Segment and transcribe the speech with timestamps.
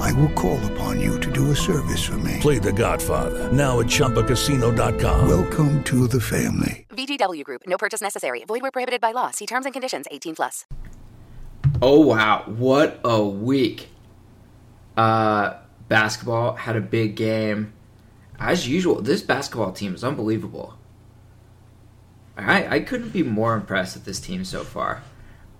[0.00, 2.38] I will call upon you to do a service for me.
[2.40, 5.28] Play The Godfather now at ChumbaCasino.com.
[5.28, 6.86] Welcome to the family.
[6.90, 7.62] VGW Group.
[7.66, 8.44] No purchase necessary.
[8.44, 9.30] Void where prohibited by law.
[9.30, 10.06] See terms and conditions.
[10.10, 10.66] 18 plus.
[11.80, 13.88] Oh wow, what a week!
[14.96, 15.54] Uh,
[15.88, 17.72] basketball had a big game.
[18.38, 20.74] As usual, this basketball team is unbelievable.
[22.36, 25.02] I I couldn't be more impressed with this team so far.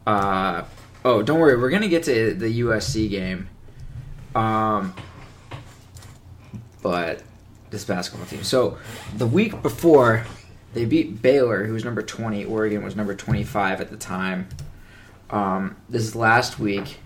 [0.06, 0.64] Uh,
[1.04, 3.48] oh, don't worry, we're gonna get to the USC game.
[4.34, 4.94] Um,
[6.82, 7.22] but
[7.70, 8.44] this basketball team.
[8.44, 8.78] So
[9.16, 10.26] the week before,
[10.74, 12.44] they beat Baylor, who was number twenty.
[12.44, 14.48] Oregon was number twenty-five at the time.
[15.30, 16.98] Um, this last week,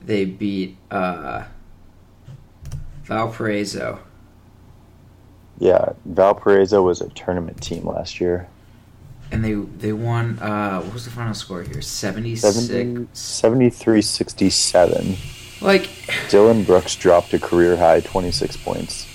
[0.00, 1.44] they beat uh,
[3.04, 3.98] Valparaiso.
[5.58, 8.48] Yeah, Valparaiso was a tournament team last year.
[9.30, 10.38] And they they won.
[10.38, 11.82] Uh, what was the final score here?
[11.82, 12.54] 76.
[12.54, 15.41] 70, 73-67.
[15.62, 15.82] Like
[16.28, 19.06] Dylan Brooks dropped a career high 26 points.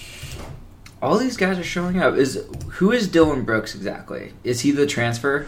[1.01, 2.15] all these guys are showing up.
[2.15, 4.31] Is who is Dylan Brooks exactly?
[4.43, 5.47] Is he the transfer?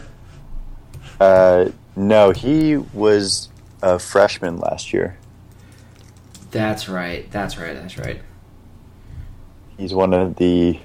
[1.18, 3.48] Uh, no, he was
[3.82, 5.16] a freshman last year.
[6.50, 7.30] That's right.
[7.30, 7.74] That's right.
[7.74, 8.20] That's right.
[9.78, 10.80] He's one of the.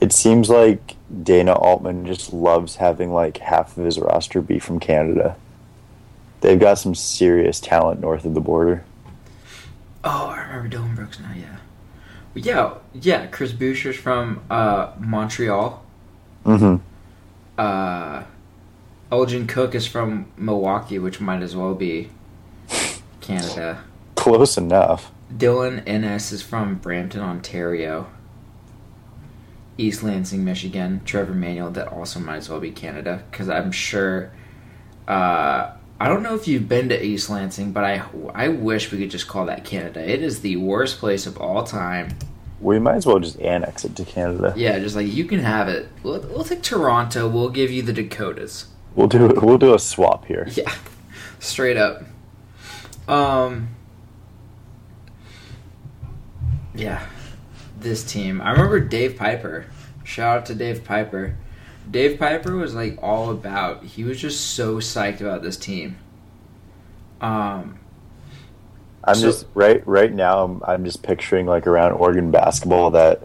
[0.00, 4.80] It seems like Dana Altman just loves having like half of his roster be from
[4.80, 5.36] Canada.
[6.40, 8.84] They've got some serious talent north of the border.
[10.04, 11.32] Oh, I remember Dylan Brooks now.
[11.34, 11.56] Yeah.
[12.34, 13.26] Yeah, yeah.
[13.26, 15.82] Chris Boucher's from uh, Montreal.
[16.44, 16.76] Mm-hmm.
[17.56, 18.24] Uh,
[19.10, 22.10] Elgin Cook is from Milwaukee, which might as well be
[23.20, 23.84] Canada.
[24.14, 25.10] Close enough.
[25.34, 28.08] Dylan Ennis is from Brampton, Ontario.
[29.78, 31.00] East Lansing, Michigan.
[31.04, 34.30] Trevor Manuel, that also might as well be Canada, because I'm sure.
[35.08, 38.02] Uh, I don't know if you've been to East Lansing, but I
[38.34, 40.00] I wish we could just call that Canada.
[40.00, 42.16] It is the worst place of all time.
[42.60, 44.54] We might as well just annex it to Canada.
[44.56, 45.88] Yeah, just like you can have it.
[46.02, 47.28] We'll, we'll take Toronto.
[47.28, 48.66] We'll give you the Dakotas.
[48.94, 50.48] We'll do we'll do a swap here.
[50.50, 50.72] Yeah,
[51.38, 52.04] straight up.
[53.06, 53.68] Um.
[56.74, 57.06] Yeah,
[57.78, 58.40] this team.
[58.40, 59.66] I remember Dave Piper.
[60.02, 61.36] Shout out to Dave Piper.
[61.90, 63.84] Dave Piper was like all about.
[63.84, 65.98] He was just so psyched about this team.
[67.20, 67.78] Um.
[69.06, 70.44] I'm So- just right right now.
[70.44, 73.22] I'm, I'm just picturing like around Oregon basketball that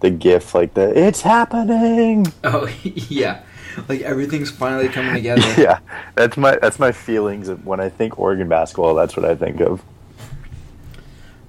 [0.00, 2.26] the GIF like the it's happening.
[2.44, 3.42] Oh yeah,
[3.88, 5.42] like everything's finally coming together.
[5.62, 5.78] yeah,
[6.14, 8.94] that's my that's my feelings of when I think Oregon basketball.
[8.94, 9.82] That's what I think of.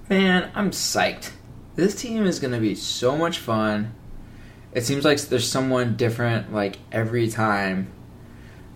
[0.10, 1.32] Man, I'm psyched.
[1.76, 3.94] This team is going to be so much fun.
[4.74, 7.88] It seems like there's someone different like every time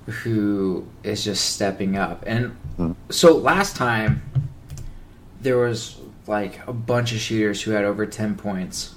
[0.07, 2.23] who is just stepping up.
[2.27, 2.91] And Hmm.
[3.09, 4.21] so last time
[5.41, 8.95] there was like a bunch of shooters who had over 10 points.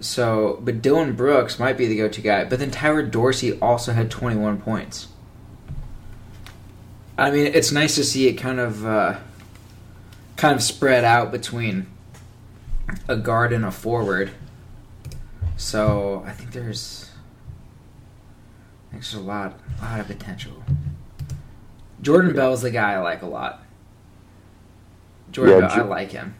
[0.00, 4.10] So, but Dylan Brooks might be the go-to guy, but then Tyler Dorsey also had
[4.10, 5.08] 21 points.
[7.18, 9.18] I mean, it's nice to see it kind of uh,
[10.36, 11.86] kind of spread out between
[13.06, 14.30] a guard and a forward.
[15.62, 17.08] So I think there's
[18.88, 20.64] I think there's a lot lot of potential.
[22.00, 23.62] Jordan Bell's the guy I like a lot.
[25.30, 26.34] Jordan Yeah, Bell, I like him.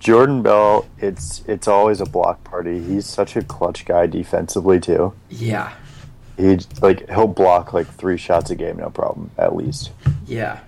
[0.00, 2.82] Jordan Bell, it's it's always a block party.
[2.82, 5.12] He's such a clutch guy defensively too.
[5.28, 5.74] Yeah,
[6.38, 9.92] He like he'll block like three shots a game, no problem, at least.
[10.26, 10.60] yeah.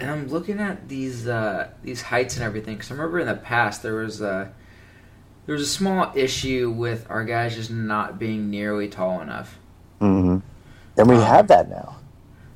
[0.00, 3.34] And I'm looking at these uh, these heights and everything because I remember in the
[3.34, 4.52] past there was a
[5.48, 9.58] there was a small issue with our guys just not being nearly tall enough.
[9.98, 10.40] hmm
[10.98, 11.96] And we Um, have that now.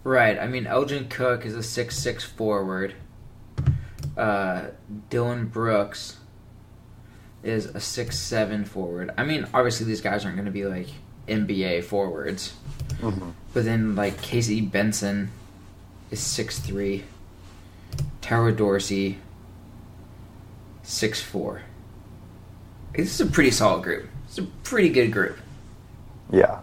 [0.05, 0.39] Right.
[0.39, 2.93] I mean, Elgin Cook is a six six forward.
[4.15, 4.65] Uh,
[5.09, 6.19] Dylan Brooks
[7.43, 9.11] is a six seven forward.
[9.17, 10.89] I mean, obviously these guys aren't going to be like
[11.27, 12.53] NBA forwards,
[13.01, 13.33] Mhm.
[13.55, 15.31] but then like Casey Benson
[16.11, 17.05] is six three.
[18.21, 19.17] Tyler Dorsey
[20.83, 21.63] six four.
[22.95, 24.09] This is a pretty solid group.
[24.29, 25.39] It's a pretty good group.
[26.31, 26.61] Yeah.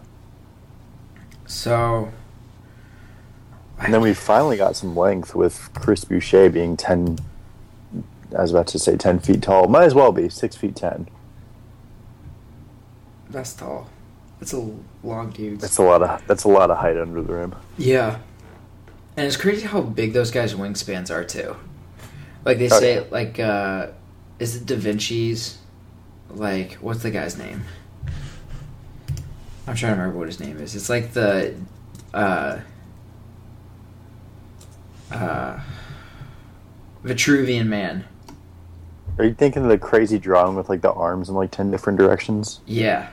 [1.46, 2.12] So.
[3.80, 7.18] And then we finally got some length with Chris Boucher being ten.
[8.38, 9.68] I was about to say ten feet tall.
[9.68, 11.08] Might as well be six feet ten.
[13.30, 13.90] That's tall.
[14.42, 14.72] It's a
[15.04, 15.62] long dudes.
[15.62, 17.56] That's a lot of that's a lot of height under the rim.
[17.78, 18.20] Yeah.
[19.18, 21.56] And it's crazy how big those guys' wingspans are too.
[22.46, 23.88] Like they Oh, say like uh
[24.40, 25.58] is it Da Vinci's
[26.32, 27.64] like what's the guy's name?
[29.68, 30.76] I'm trying to remember what his name is.
[30.76, 31.56] It's like the
[32.14, 32.60] uh
[35.12, 35.60] uh
[37.04, 38.06] Vitruvian man.
[39.18, 42.00] Are you thinking of the crazy drawing with like the arms in like ten different
[42.00, 42.62] directions?
[42.66, 43.10] Yeah.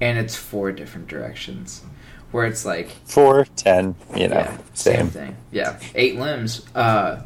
[0.00, 1.82] And it's four different directions.
[2.30, 5.08] Where it's like Four, ten, you know, yeah, same.
[5.08, 5.36] thing.
[5.52, 6.66] Yeah, eight limbs.
[6.74, 7.24] Uh,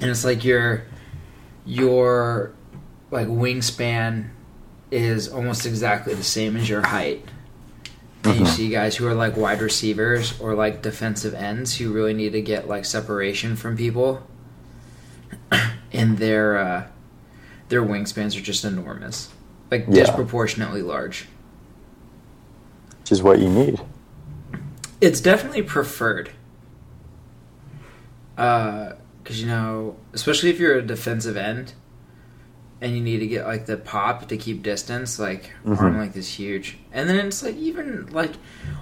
[0.00, 0.84] and it's like your
[1.66, 2.52] your
[3.10, 4.28] like wingspan
[4.90, 7.24] is almost exactly the same as your height.
[8.24, 8.48] And you Mhm.
[8.48, 12.42] see guys who are like wide receivers or like defensive ends who really need to
[12.42, 14.26] get like separation from people,
[15.92, 16.84] and their uh,
[17.68, 19.28] their wingspans are just enormous,
[19.70, 20.04] like Yeah.
[20.04, 21.28] disproportionately large.
[23.00, 23.80] Which is what you need.
[25.00, 26.30] It's definitely preferred.
[28.36, 31.72] Uh, because you know, especially if you're a defensive end,
[32.80, 35.80] and you need to get like the pop to keep distance, like Mhm.
[35.80, 36.78] arm length is huge.
[36.92, 38.32] And then it's like even like,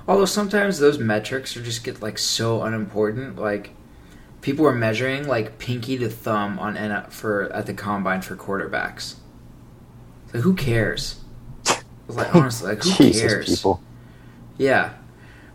[0.06, 3.36] although sometimes those metrics are just get like so unimportant.
[3.38, 3.70] Like
[4.42, 9.14] people are measuring like pinky to thumb on N for at the combine for quarterbacks.
[10.26, 11.20] It's like who cares?
[12.08, 13.48] Like honestly, like who Jesus, cares?
[13.56, 13.80] people.
[14.58, 14.90] Yeah.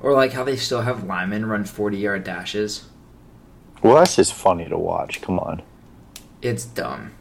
[0.01, 2.85] Or like how they still have linemen run 40 yard dashes.
[3.83, 5.21] Well, that's just funny to watch.
[5.21, 5.61] Come on,
[6.41, 7.11] It's dumb.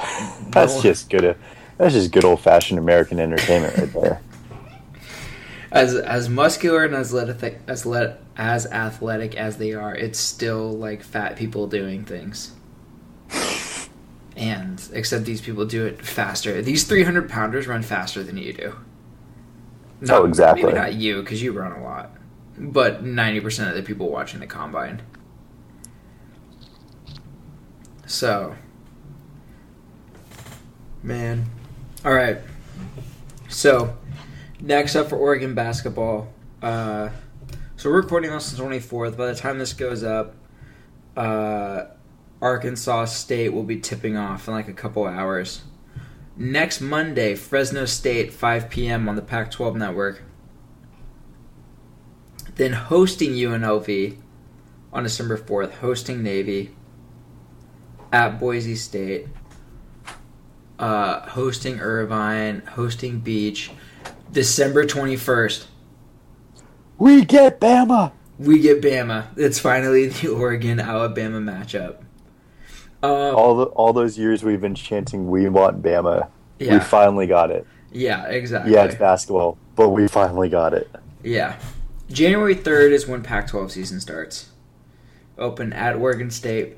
[0.56, 1.36] Uh, that's just good.
[1.78, 4.22] That's just good old fashioned American entertainment right there.
[5.70, 10.72] As as muscular and as athletic as le- as athletic as they are, it's still
[10.72, 12.52] like fat people doing things.
[14.36, 16.62] And except these people do it faster.
[16.62, 18.74] These 300 pounders run faster than you do.
[20.08, 20.64] Oh, exactly.
[20.64, 22.10] Maybe not you because you run a lot,
[22.58, 25.02] but 90% of the people watching the combine.
[28.06, 28.56] So,
[31.02, 31.46] man.
[32.04, 32.38] All right.
[33.48, 33.96] So,
[34.60, 36.28] next up for Oregon basketball.
[36.62, 37.10] Uh,
[37.76, 39.16] so we're recording this on the 24th.
[39.16, 40.34] By the time this goes up,
[41.16, 41.84] uh,
[42.42, 45.62] Arkansas State will be tipping off in like a couple hours.
[46.36, 49.08] Next Monday, Fresno State, 5 p.m.
[49.08, 50.22] on the Pac 12 network.
[52.56, 54.16] Then hosting UNLV
[54.92, 56.74] on December 4th, hosting Navy
[58.12, 59.28] at Boise State,
[60.80, 63.70] uh, hosting Irvine, hosting Beach.
[64.32, 65.66] December 21st,
[66.98, 68.12] We get Bama.
[68.38, 69.26] we get Bama.
[69.36, 71.96] It's finally the Oregon Alabama matchup.
[73.02, 76.28] Uh, All the all those years we've been chanting, "We want Bama."
[76.58, 76.74] Yeah.
[76.74, 77.66] We finally got it.
[77.90, 78.72] yeah, exactly.
[78.72, 80.90] Yeah, it's basketball, but we finally got it.
[81.24, 81.56] Yeah.
[82.10, 84.50] January 3rd is when Pac 12 season starts.
[85.38, 86.76] Open at Oregon State.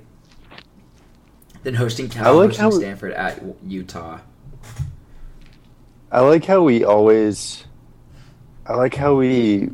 [1.62, 4.19] Then hosting Cal, like hosting Stanford at Utah.
[6.11, 7.64] I like how we always.
[8.67, 9.70] I like how we.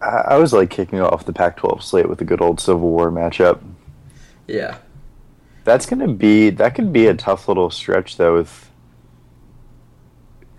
[0.00, 3.10] I, I was like kicking off the Pac-12 slate with a good old Civil War
[3.10, 3.60] matchup.
[4.46, 4.78] Yeah.
[5.64, 8.34] That's gonna be that could be a tough little stretch though.
[8.34, 8.70] With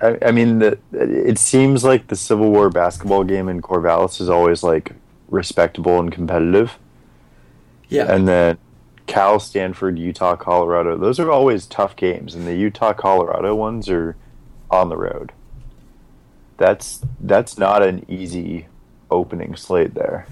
[0.01, 4.29] I, I mean, the, it seems like the Civil War basketball game in Corvallis is
[4.29, 4.93] always like
[5.27, 6.77] respectable and competitive,
[7.89, 8.13] Yeah.
[8.13, 8.57] and then
[9.13, 10.97] Cal, Stanford, Utah, Colorado.
[10.97, 14.15] Those are always tough games, and the Utah Colorado ones are
[14.71, 15.31] on the road.
[16.57, 18.67] That's that's not an easy
[19.11, 20.25] opening slate there.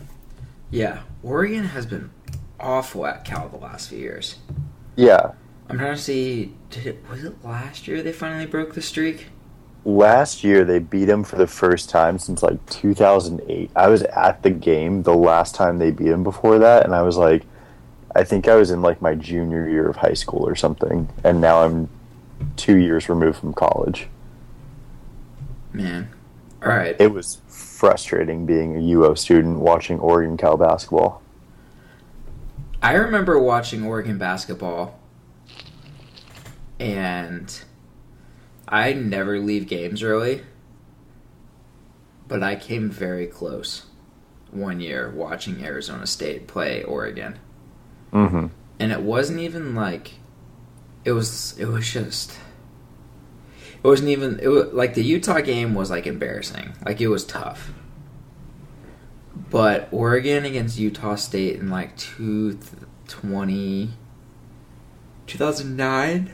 [0.71, 1.01] yeah.
[1.21, 2.09] Oregon has been
[2.59, 4.37] awful at Cal the last few years.
[4.95, 5.33] Yeah,
[5.69, 6.55] I'm trying to see.
[6.71, 9.27] Did it, was it last year they finally broke the streak?
[9.83, 13.71] last year they beat them for the first time since like 2008.
[13.75, 17.01] I was at the game the last time they beat them before that, and I
[17.01, 17.43] was like,
[18.15, 21.39] I think I was in like my junior year of high school or something, and
[21.39, 21.89] now I'm
[22.57, 24.07] two years removed from college.
[25.73, 26.09] Man.
[26.63, 26.95] All right.
[26.99, 31.21] It was frustrating being a UO student watching Oregon Cal basketball.
[32.83, 34.99] I remember watching Oregon basketball,
[36.79, 37.63] and
[38.67, 40.41] I never leave games early,
[42.27, 43.85] but I came very close
[44.51, 47.37] one year watching Arizona State play Oregon,
[48.13, 48.47] Mm-hmm.
[48.79, 50.13] and it wasn't even like
[51.03, 51.57] it was.
[51.57, 52.31] It was just.
[53.83, 54.39] It wasn't even.
[54.39, 56.73] It was like the Utah game was like embarrassing.
[56.85, 57.71] Like it was tough.
[59.49, 63.89] But Oregon against Utah State in like 2020,
[65.27, 66.33] 2009,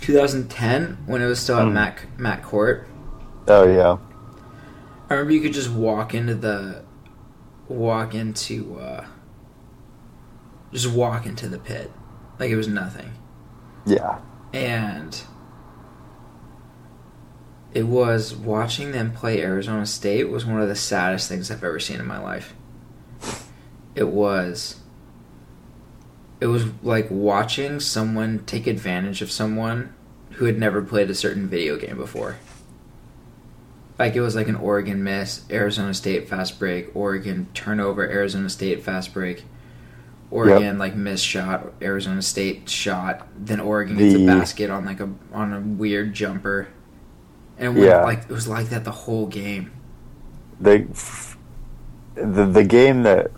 [0.00, 1.74] 2010, when it was still at Hmm.
[1.74, 2.86] Mac Mac Court,
[3.48, 3.96] Oh yeah.
[5.08, 6.82] I remember you could just walk into the
[7.68, 9.04] walk into uh
[10.72, 11.90] just walk into the pit
[12.38, 13.12] like it was nothing.
[13.86, 14.20] Yeah.
[14.52, 15.20] And
[17.72, 21.78] it was watching them play Arizona State was one of the saddest things I've ever
[21.78, 22.54] seen in my life.
[23.94, 24.76] It was
[26.40, 29.94] it was like watching someone take advantage of someone
[30.32, 32.38] who had never played a certain video game before.
[33.98, 38.82] Like it was like an Oregon miss, Arizona State fast break, Oregon turnover, Arizona State
[38.82, 39.44] fast break,
[40.30, 45.00] Oregon like miss shot, Arizona State shot, then Oregon gets The- a basket on like
[45.00, 46.68] a on a weird jumper,
[47.58, 48.02] and it Yeah.
[48.04, 49.70] like it was like that the whole game.
[50.60, 50.86] the
[52.14, 53.30] the the game that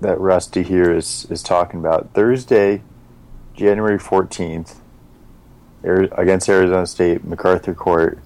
[0.00, 2.82] that Rusty here is is talking about Thursday,
[3.54, 4.80] January fourteenth,
[5.82, 8.18] against Arizona State, MacArthur Court.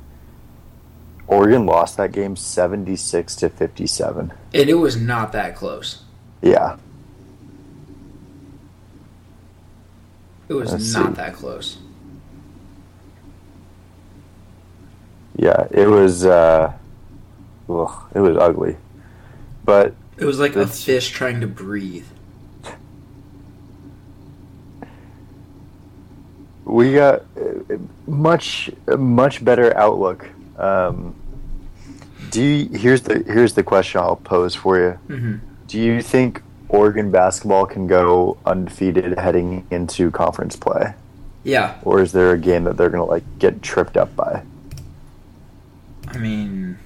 [1.26, 4.32] Oregon lost that game seventy six to fifty seven.
[4.54, 6.02] And it was not that close.
[6.40, 6.76] Yeah,
[10.48, 11.16] It was Let's not see.
[11.16, 11.78] that close.
[15.36, 16.24] yeah, it was.
[16.26, 16.72] Uh,
[17.68, 18.76] ugh, it was ugly,
[19.64, 22.06] but It was like a fish trying to breathe.
[26.64, 27.76] we got uh,
[28.06, 30.28] much much better outlook.
[30.58, 31.14] Um,
[32.30, 34.90] do you, here's the here's the question I'll pose for you.
[35.14, 35.36] hmm
[35.66, 40.94] Do you think Oregon basketball can go undefeated heading into conference play,
[41.44, 44.42] Yeah, or is there a game that they're gonna like get tripped up by?
[46.08, 46.78] I mean,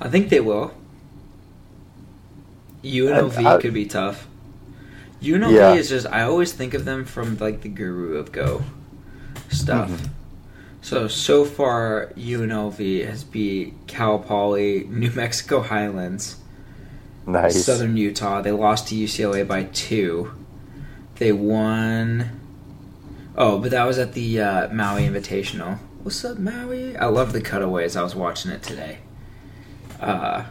[0.00, 0.72] I think they will.
[2.82, 4.26] UNLV I- I- could be tough.
[5.22, 5.74] UNLV Yeah.
[5.74, 8.62] is just I always think of them from like the guru of Go
[9.50, 9.88] stuff.
[9.90, 10.08] Mhm.
[10.82, 16.36] So so far UNLV has beat Cal Poly, New Mexico Highlands,
[17.26, 17.64] Nice.
[17.64, 18.42] Southern Utah.
[18.42, 20.32] They lost to UCLA by two.
[21.16, 22.40] They won.
[23.36, 25.78] Oh, but that was at the uh, Maui Invitational.
[26.02, 26.96] What's up, Maui?
[26.96, 27.96] I love the cutaways.
[27.96, 28.98] I was watching it today.
[30.00, 30.44] Uh,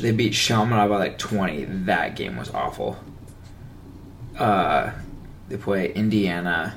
[0.00, 1.64] they beat Chaminade by like twenty.
[1.64, 2.96] That game was awful.
[4.38, 4.92] Uh,
[5.48, 6.74] they play Indiana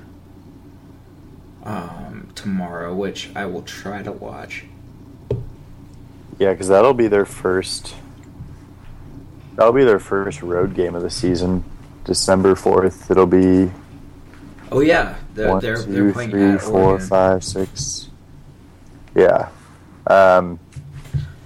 [1.64, 4.66] um, tomorrow, which I will try to watch.
[6.38, 7.96] Yeah, because that'll be their first.
[9.58, 11.64] That'll be their first road game of the season.
[12.06, 13.12] December fourth.
[13.12, 13.70] It'll be
[14.72, 17.08] Oh yeah, they're one, they're, two, they're playing three, at four, Oregon.
[17.08, 18.10] five, six.
[19.16, 19.50] Yeah.
[20.06, 20.60] Um,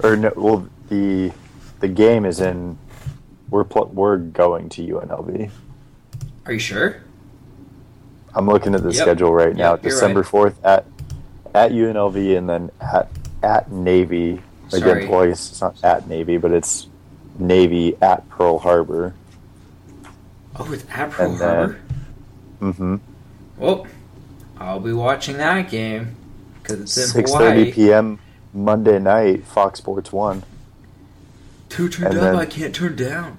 [0.04, 1.32] or no, well, the
[1.80, 2.78] the game is in.
[3.50, 5.50] We're pl- we're going to UNLV.
[6.46, 7.02] Are you sure?
[8.34, 9.02] I'm looking at the Yep.
[9.02, 9.72] schedule right now.
[9.72, 10.30] Yep, you're December right.
[10.30, 10.86] fourth at
[11.54, 13.10] at UNLV and then at
[13.44, 15.00] at Navy Sorry.
[15.02, 15.10] again.
[15.12, 16.88] Well, guess it's not at Navy, but it's
[17.38, 19.14] Navy at Pearl Harbor.
[20.56, 21.82] Oh, it's at Pearl And Harbor.
[22.62, 22.96] Mm-hmm.
[23.58, 23.88] Well,
[24.58, 26.16] I'll be watching that game
[26.62, 27.48] because it's in Six Hawaii.
[27.50, 28.20] thirty p.m.
[28.54, 30.44] Monday night, Fox Sports One.
[31.70, 33.38] Two turned and up, I can't turn down.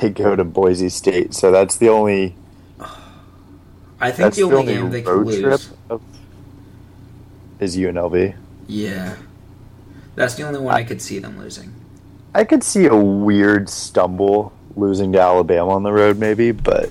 [0.00, 2.34] They go to Boise State, so that's the only
[4.00, 5.70] I think the the only only game they could lose.
[5.90, 6.00] of,
[7.58, 8.34] is UNLV.
[8.68, 9.16] Yeah,
[10.14, 11.74] that's the only one I could see them losing.
[12.34, 16.90] I could see a weird stumble losing to Alabama on the road, maybe, but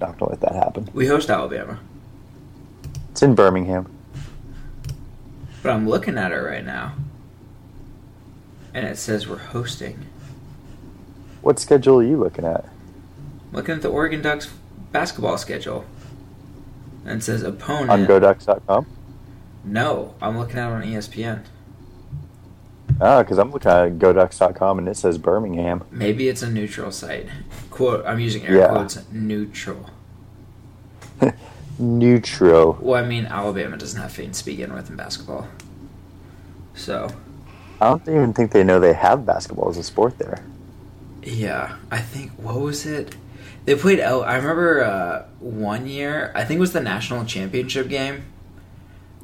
[0.00, 0.88] not gonna let that happen.
[0.92, 1.78] We host Alabama,
[3.12, 3.86] It's in Birmingham.
[5.62, 6.92] but I'm looking at it right now,
[8.74, 10.04] and it says we're hosting.
[11.42, 12.64] What schedule are you looking at?
[13.52, 14.50] Looking at the Oregon Ducks
[14.90, 15.84] basketball schedule,
[17.04, 17.90] and it says opponent.
[17.90, 18.86] On GoDucks.com?
[19.64, 21.42] No, I'm looking at it on ESPN.
[23.00, 25.84] Ah, because I'm looking at GoDucks.com and it says Birmingham.
[25.90, 27.28] Maybe it's a neutral site.
[27.70, 28.04] Quote.
[28.06, 28.68] I'm using air Yeah.
[28.68, 28.98] quotes.
[29.12, 29.90] Neutral.
[31.78, 32.78] Neutral.
[32.80, 35.46] Well, I mean, Alabama doesn't have fans to begin with in basketball.
[36.74, 37.08] So,
[37.80, 40.42] I don't even think they know they have basketball as a sport there.
[41.22, 43.14] yeah, I think, what was it?
[43.66, 47.88] They played, L- I remember uh, one year, I think it was the national championship
[47.88, 48.24] game,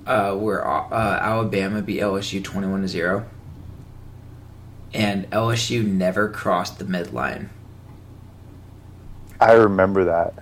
[0.07, 0.89] uh, where uh,
[1.21, 3.27] Alabama beat LSU 21 to 0.
[4.95, 7.49] And LSU never crossed the midline.
[9.41, 10.35] I remember that.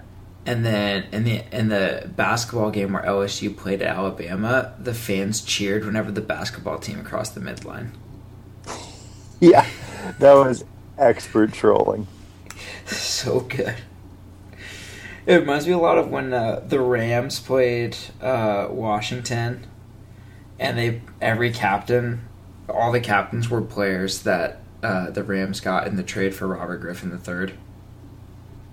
[0.46, 5.42] And then in the in the basketball game where LSU played at Alabama, the fans
[5.42, 7.90] cheered whenever the basketball team crossed the midline.
[9.42, 9.66] Yeah,
[10.18, 10.66] that was
[10.98, 12.06] expert trolling.
[12.84, 13.74] so good.
[15.26, 19.66] It reminds me a lot of when uh, the Rams played uh, Washington,
[20.58, 22.20] and they every captain,
[22.72, 26.78] all the captains were players that uh, the Rams got in the trade for Robert
[26.78, 27.54] Griffin III.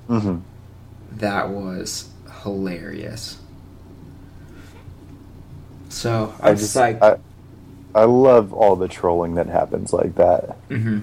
[0.10, 0.38] Mm-hmm.
[1.18, 2.10] That was
[2.44, 3.39] hilarious.
[5.89, 7.18] So I I'm just like, I,
[7.96, 10.58] I love all the trolling that happens like that.
[10.70, 11.00] hmm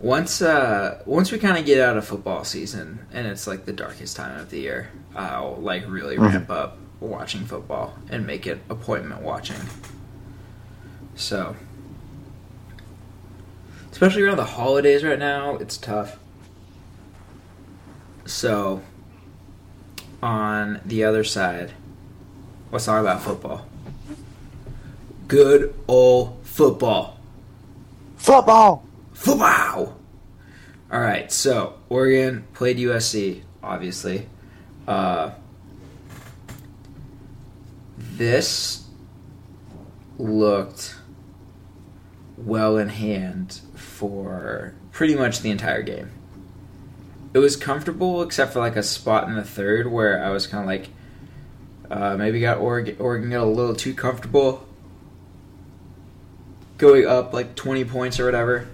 [0.00, 3.72] Once uh once we kind of get out of football season and it's like the
[3.72, 6.32] darkest time of the year, I'll like really Mhm.
[6.32, 9.60] ramp up watching football and make it appointment watching.
[11.16, 11.56] So,
[14.00, 16.18] especially around the holidays right now, it's tough.
[18.24, 18.80] So,
[20.22, 21.72] on the other side,
[22.72, 23.66] let's talk about football.
[25.28, 27.18] Good old football.
[28.16, 28.86] Football.
[29.12, 29.98] Football.
[30.90, 34.26] All right, so Oregon played USC, obviously.
[34.88, 35.32] Uh,
[37.98, 38.86] this
[40.16, 40.94] looked
[42.38, 43.60] well in hand
[44.00, 46.10] for pretty much the entire game.
[47.34, 50.62] It was comfortable, except for like a spot in the third where I was kind
[50.62, 50.88] of like,
[51.90, 54.66] uh, maybe got Oregon, Oregon got a little too comfortable,
[56.78, 58.68] going up like twenty points or whatever.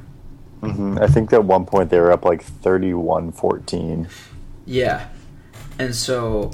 [0.61, 4.09] hmm I think at one point they were up like 31-14.
[4.65, 5.09] Yeah.
[5.79, 6.53] And so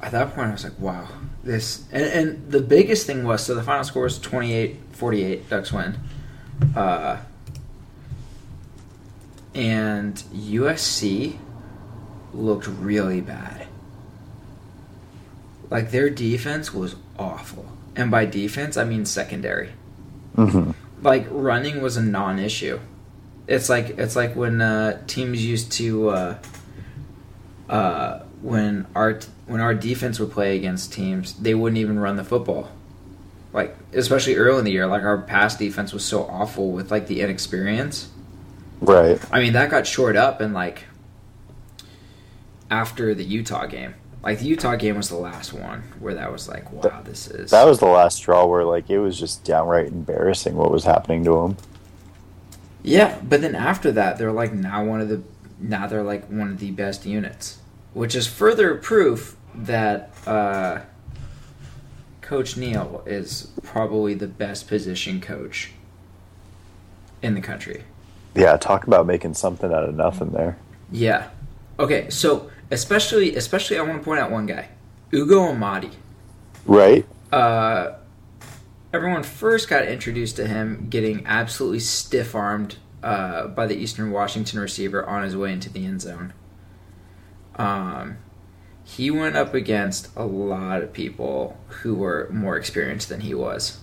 [0.00, 1.08] at that point I was like, wow,
[1.46, 5.96] this and, and the biggest thing was so the final score was 28-48 Ducks win.
[6.74, 7.18] Uh
[9.54, 11.38] and USC
[12.34, 13.66] looked really bad.
[15.70, 17.66] Like their defense was awful.
[17.94, 19.70] And by defense I mean secondary
[20.34, 20.72] hmm
[21.02, 22.80] like running was a non-issue.
[23.46, 26.38] It's like it's like when uh, teams used to uh,
[27.68, 32.24] uh, when our when our defense would play against teams, they wouldn't even run the
[32.24, 32.70] football.
[33.52, 37.06] Like especially early in the year, like our pass defense was so awful with like
[37.06, 38.10] the inexperience.
[38.80, 39.20] Right.
[39.32, 40.84] I mean, that got shored up and like
[42.70, 43.94] after the Utah game.
[44.22, 47.52] Like the Utah game was the last one where that was like, wow, this is
[47.52, 51.24] That was the last straw where like it was just downright embarrassing what was happening
[51.24, 51.56] to him.
[52.82, 55.22] Yeah, but then after that, they're like now one of the
[55.60, 57.58] now they're like one of the best units,
[57.96, 60.80] which is further proof that uh,
[62.20, 65.72] Coach Neal is probably the best position coach
[67.22, 67.84] in the country.
[68.34, 70.58] Yeah, talk about making something out of nothing there.
[70.92, 71.30] Yeah.
[71.78, 74.68] Okay, so especially especially I want to point out one guy,
[75.14, 75.92] Ugo Amadi.
[76.66, 77.06] Right?
[77.32, 77.94] uh,
[78.92, 84.60] everyone first got introduced to him getting absolutely stiff armed uh, by the Eastern Washington
[84.60, 86.34] receiver on his way into the end zone.
[87.56, 88.18] Um,
[88.84, 93.80] he went up against a lot of people who were more experienced than he was,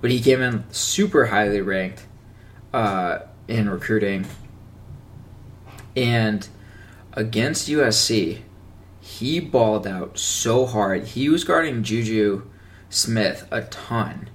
[0.00, 2.04] but he came in super highly ranked
[2.72, 4.26] uh, in recruiting.
[5.96, 6.46] And
[7.14, 8.40] against USC,
[9.00, 11.04] he balled out so hard.
[11.04, 12.42] He was guarding Juju
[12.90, 14.28] Smith a ton.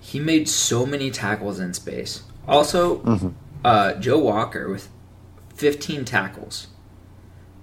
[0.00, 2.22] He made so many tackles in space.
[2.46, 3.02] Also,
[3.64, 4.88] uh, Joe Walker with
[5.54, 6.68] 15 tackles.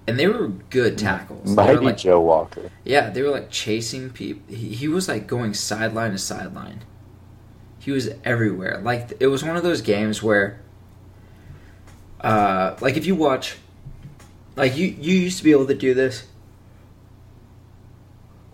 [0.08, 1.48] And they were good tackles.
[1.54, 2.70] Mighty like, Joe Walker.
[2.84, 4.42] yeah, they were like chasing people.
[4.54, 6.84] He, he was like going sideline to sideline.
[7.80, 8.80] He was everywhere.
[8.82, 10.60] Like it was one of those games where,
[12.20, 13.56] uh, like if you watch,
[14.54, 16.26] like you you used to be able to do this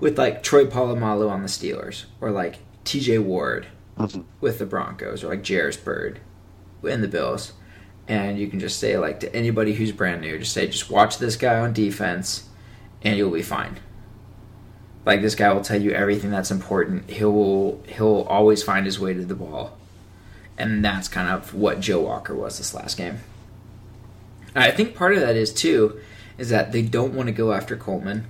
[0.01, 3.19] with like Troy Polamalu on the Steelers or like T.J.
[3.19, 3.67] Ward
[3.99, 4.25] Mhm.
[4.41, 6.21] with the Broncos or like Jairus Byrd
[6.83, 7.53] in the Bills,
[8.09, 11.19] and you can just say like to anybody who's brand new, just say just watch
[11.19, 12.49] this guy on defense,
[13.03, 13.79] and you'll be fine.
[15.05, 17.11] Like this guy will tell you everything that's important.
[17.11, 19.77] He'll he'll always find his way to the ball,
[20.59, 23.21] and that's kind of what Joe Walker was this last game.
[24.55, 26.01] I think part of that is too,
[26.37, 28.27] is that they don't want to go after Coleman.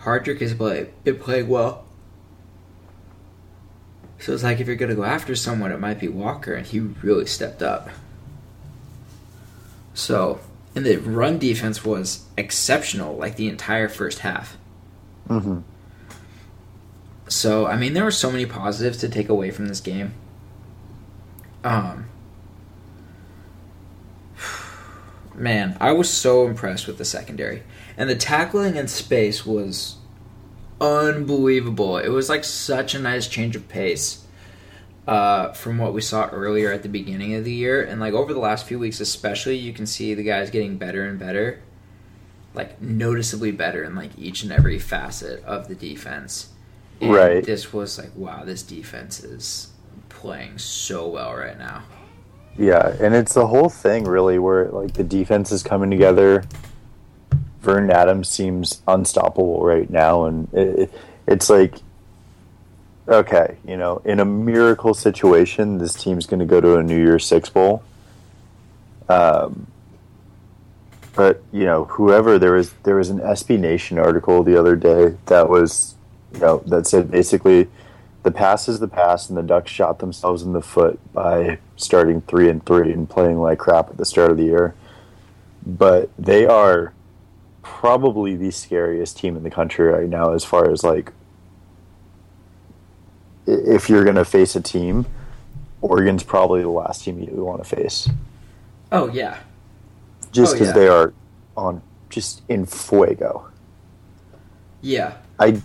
[0.00, 1.84] Hardrick is play been playing well.
[4.20, 6.80] So it's like if you're gonna go after someone, it might be Walker, and he
[6.80, 7.88] really stepped up.
[9.98, 10.38] So,
[10.76, 14.56] and the run defense was exceptional, like the entire first half.
[15.26, 15.58] hmm
[17.26, 20.14] So, I mean, there were so many positives to take away from this game.
[21.64, 22.06] Um,
[25.34, 27.64] man, I was so impressed with the secondary,
[27.96, 29.96] and the tackling in space was
[30.80, 31.98] unbelievable.
[31.98, 34.24] It was like such a nice change of pace
[35.08, 38.32] uh, from what we saw earlier at the beginning of the year, and like over
[38.34, 41.60] the last few weeks, especially, you can see the guys getting better and better,
[42.54, 46.50] like noticeably better in like each and every facet of the defense
[47.00, 47.44] And Right.
[47.44, 49.68] This was like, wow, this defense is
[50.08, 51.84] playing so well right now.
[52.58, 56.44] Yeah, and it's the whole thing really where like the defense is coming together.
[57.60, 60.94] Vernon Adams seems unstoppable right now, and it, it-
[61.28, 61.74] it's like,
[63.08, 66.98] okay, you know, in a miracle situation, this team's going to go to a New
[66.98, 67.82] Year's Six bowl.
[69.08, 69.66] Um,
[71.14, 75.16] but you know, whoever there was, there was an SB Nation article the other day
[75.26, 75.96] that was,
[76.34, 77.68] you know, that said basically
[78.22, 82.20] the past is the past, and the Ducks shot themselves in the foot by starting
[82.22, 84.74] three and three and playing like crap at the start of the year.
[85.64, 86.92] But they are
[87.62, 91.12] probably the scariest team in the country right now, as far as like
[93.48, 95.06] if you're going to face a team,
[95.80, 98.08] Oregon's probably the last team you want to face,
[98.92, 99.38] Oh yeah,
[100.32, 100.74] just Oh, because yeah.
[100.74, 101.12] they are
[101.56, 103.48] on just in fuego.
[104.82, 105.60] yeah, I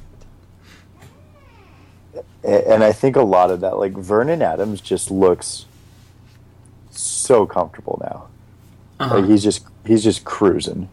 [2.43, 5.65] and I think a lot of that, like Vernon Adams, just looks
[6.91, 8.27] so comfortable now.
[8.99, 9.15] uh-huh.
[9.19, 10.89] Like he's just he's just cruising.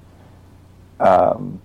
[1.01, 1.61] Um,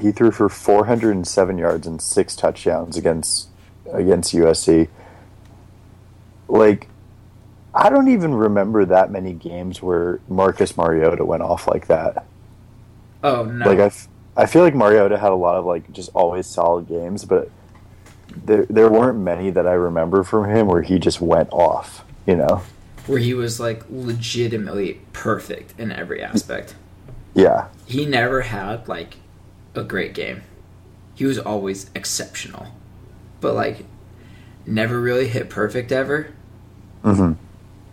[0.00, 3.47] he threw for 407 yards and six touchdowns against
[3.92, 4.88] against USC.
[6.48, 6.88] Like,
[7.74, 12.24] I don't even remember that many games where Marcus Mariota went off like that.
[13.22, 16.10] oh no, Like I, f- I feel like Mariota had a lot of like just
[16.14, 17.50] always solid games, but
[18.44, 22.04] there there weren't many that I remember from him where he just went off.
[22.26, 22.62] You know?
[23.06, 26.74] where he was like legitimately perfect in every aspect.
[27.34, 29.16] Yeah, He never had like
[29.74, 30.42] a great game.
[31.14, 32.66] He was always exceptional,
[33.40, 33.84] but like
[34.66, 36.32] never really hit perfect ever.
[37.02, 37.32] hmm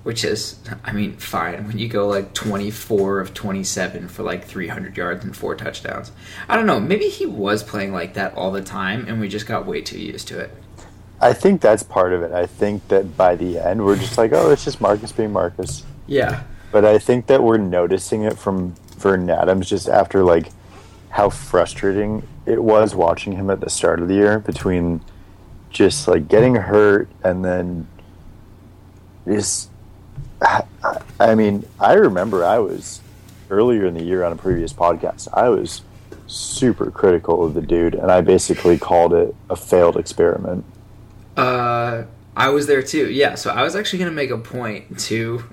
[0.03, 4.95] Which is, I mean, fine when you go like 24 of 27 for like 300
[4.97, 6.11] yards and four touchdowns.
[6.47, 6.79] I don't know.
[6.79, 9.99] Maybe he was playing like that all the time and we just got way too
[9.99, 10.51] used to it.
[11.21, 12.33] I think that's part of it.
[12.33, 15.83] I think that by the end we're just like, oh, it's just Marcus being Marcus.
[16.07, 16.43] Yeah.
[16.71, 20.49] But I think that we're noticing it from Vernon Adams just after like
[21.09, 25.01] how frustrating it was watching him at the start of the year between
[25.75, 27.85] just like getting hurt and then
[29.27, 29.69] just
[31.19, 33.01] I mean, I remember I was
[33.49, 35.81] earlier in the year on a previous podcast, I was
[36.27, 40.63] super critical of the dude and I basically called it a failed experiment.
[41.35, 42.05] Uh,
[42.37, 43.09] I was there too.
[43.09, 45.43] Yeah, so I was actually going to make a point to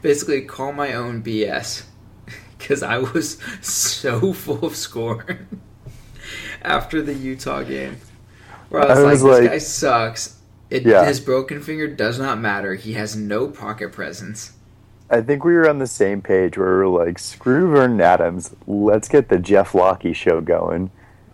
[0.00, 1.84] basically call my own BS
[2.56, 5.60] because I was so full of scorn
[6.62, 7.98] after the Utah game.
[8.68, 10.38] Where I was, I like, was this guy sucks.
[10.70, 11.04] It, Yeah.
[11.06, 12.74] His broken finger does not matter.
[12.74, 14.52] He has no pocket presence.
[15.10, 18.54] I think we were on the same page where we were like, screw Vernon Adams,
[18.66, 20.90] let's get the Jeff Lockie show going.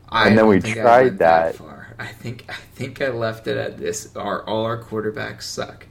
[0.09, 1.57] I And then we tried went that.
[1.57, 1.94] far.
[1.99, 4.14] I think I think I left it at this.
[4.16, 5.87] Our all our quarterbacks suck.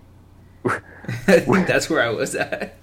[1.27, 2.77] That's where I was at.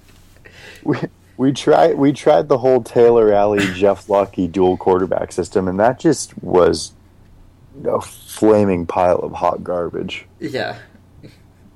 [0.82, 0.98] We,
[1.36, 5.98] we tried we tried the whole Taylor Alie Jeff Lockie dual quarterback system, and that
[5.98, 6.92] just was
[7.86, 10.26] a flaming pile of hot garbage.
[10.38, 10.78] Yeah.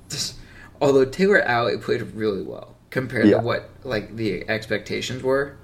[0.08, 0.36] Just,
[0.80, 3.38] although Taylor Alie played really well compared Yeah.
[3.38, 5.56] to what like the expectations were.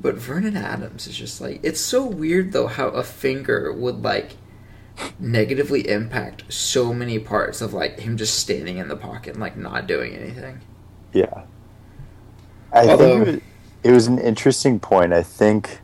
[0.00, 4.36] But Vernon Adams is just like it's so weird though how a finger would like
[5.18, 9.56] negatively impact so many parts of like him just standing in the pocket and like
[9.56, 10.60] not doing anything.
[11.12, 11.44] Yeah.
[12.72, 13.40] I Although- think it was,
[13.82, 15.12] it was an interesting point.
[15.12, 15.80] I think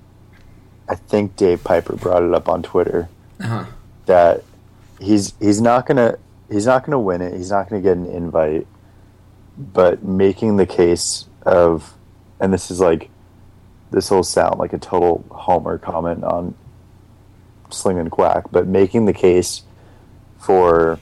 [0.88, 3.08] I think Dave Piper brought it up on Twitter
[3.40, 3.66] Uh-huh.
[4.06, 4.44] that
[4.98, 6.16] he's he's not gonna
[6.50, 7.34] he's not gonna win it.
[7.34, 8.66] He's not gonna get an invite.
[9.58, 11.94] But making the case of,
[12.38, 13.08] and this is like,
[13.90, 16.54] this will sound like a total homer comment on
[17.70, 19.62] Slingin' Quack, but making the case
[20.38, 21.00] for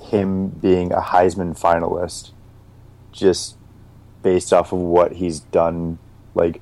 [0.00, 2.30] him being a Heisman finalist,
[3.10, 3.56] just
[4.22, 5.98] based off of what he's done,
[6.34, 6.60] like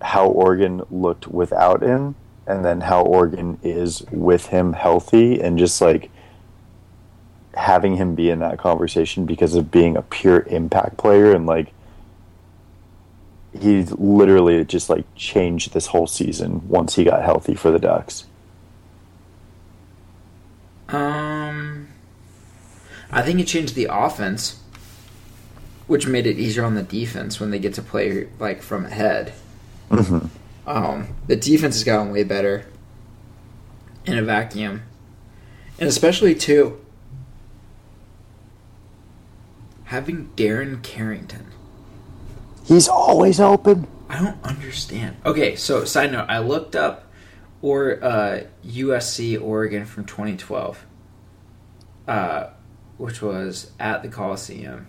[0.00, 2.14] how Oregon looked without him,
[2.48, 6.10] and then how Oregon is with him healthy, and just like
[7.54, 11.72] having him be in that conversation because of being a pure impact player and like
[13.58, 18.24] he literally just like changed this whole season once he got healthy for the Ducks.
[20.88, 21.88] Um,
[23.10, 24.60] I think it changed the offense,
[25.86, 29.32] which made it easier on the defense when they get to play like from ahead.
[29.90, 30.28] Mhm.
[30.68, 32.66] Um, the defense has gotten way better
[34.04, 34.82] in a vacuum,
[35.78, 36.78] and especially too
[39.84, 41.46] having Darren Carrington.
[42.66, 43.86] He's always open.
[44.10, 45.16] I don't understand.
[45.24, 47.10] Okay, so side note, I looked up
[47.62, 50.84] or uh, USC Oregon from 2012,
[52.06, 52.48] uh,
[52.98, 54.86] which was at the Coliseum.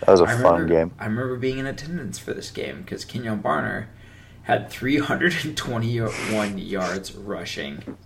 [0.00, 0.94] That was a I fun remember, game.
[0.98, 3.86] I remember being in attendance for this game because Kenjon Barner
[4.44, 7.96] had 321 yards rushing.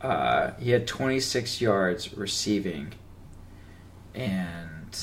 [0.00, 2.92] Uh, he had 26 yards receiving,
[4.14, 4.98] and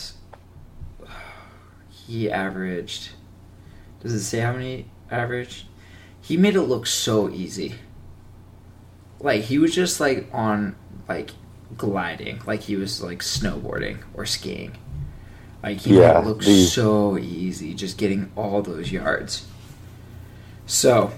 [1.90, 3.10] he averaged.
[4.02, 5.66] Does it say how many averaged?
[6.22, 7.76] He made it look so easy.
[9.20, 10.76] Like he was just like on
[11.08, 11.32] like
[11.78, 14.78] gliding, like he was like snowboarding or skiing.
[15.64, 19.46] Like he Yeah, made it look the- so easy, just getting all those yards.
[20.68, 21.12] So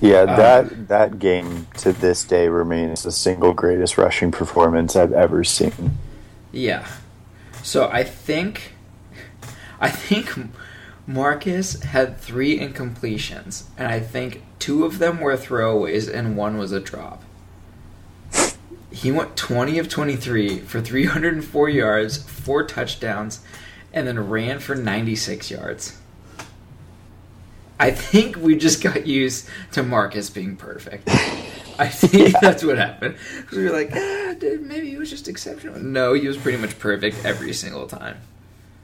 [0.00, 5.12] Yeah, Um, that that game to this day remains the single greatest rushing performance I've
[5.12, 5.98] ever seen.
[6.52, 6.86] Yeah.
[7.62, 8.74] So I think
[9.80, 10.32] I think
[11.06, 16.72] Marcus had three incompletions, and I think two of them were throwaways and one was
[16.72, 17.22] a drop.
[18.90, 23.40] He went 20 of 23 for 304 yards, four touchdowns,
[23.92, 25.98] and then ran for 96 yards.
[27.78, 31.08] I think we just got used to Marcus being perfect.
[31.78, 33.16] I think that's what happened.
[33.46, 35.78] 'Cause we were like, ah, dude, maybe he was just exceptional.
[35.80, 38.18] No, he was pretty much perfect every single time.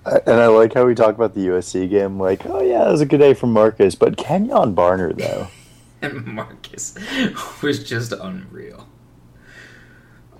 [0.04, 3.00] And I like how we talk about the USC game, like, oh yeah, it was
[3.00, 5.48] a good day for Marcus, but Kenjon Barner though.
[6.02, 6.94] And Marcus
[7.62, 8.88] was just unreal.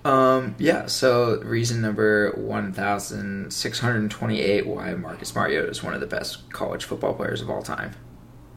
[0.03, 6.83] Um, yeah, so reason number 1628 why Marcus Mariota is one of the best college
[6.85, 7.91] football players of all time.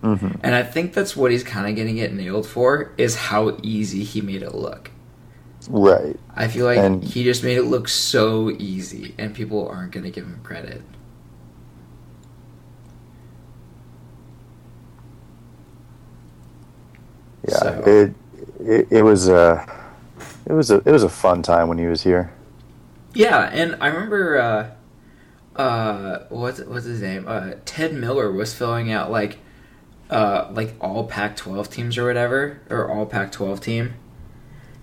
[0.04, 0.38] Mhm.
[0.42, 3.56] And I think that's what he's kind of going to get nailed for is how
[3.62, 4.90] easy he made it look.
[5.70, 6.20] Right.
[6.36, 10.04] I feel like And- he just made it look so easy, and people aren't going
[10.04, 10.82] to give him credit.
[17.48, 17.54] Yeah.
[17.58, 18.14] So- It,
[18.60, 19.66] it it was a
[20.46, 22.30] it was a it was a fun time when he was here.
[23.14, 27.26] Yeah, and I remember uh uh what's what's his name?
[27.28, 29.38] Uh Ted Miller was filling out like
[30.10, 33.94] uh like all Pac twelve teams or whatever, or all Pac twelve team.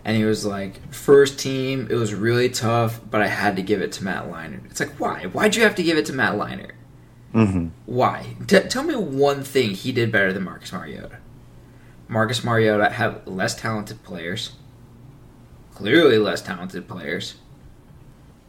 [0.04, 3.82] And he was like, first team, it was really tough, but I had to give
[3.84, 4.66] it to Matt Leinart.
[4.66, 5.26] It's like, why?
[5.26, 6.72] Why'd you have to give it to Matt Leinart?
[7.34, 8.36] hmm Why?
[8.48, 11.20] T- tell me one thing he did better than Marcus Mariota.
[12.08, 14.54] Marcus Mariota had less talented players,
[15.72, 17.36] clearly less talented players.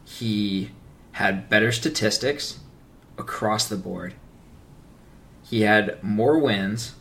[0.05, 0.71] He
[1.13, 2.59] had better statistics
[3.17, 4.15] across the board.
[5.53, 6.95] He had more wins.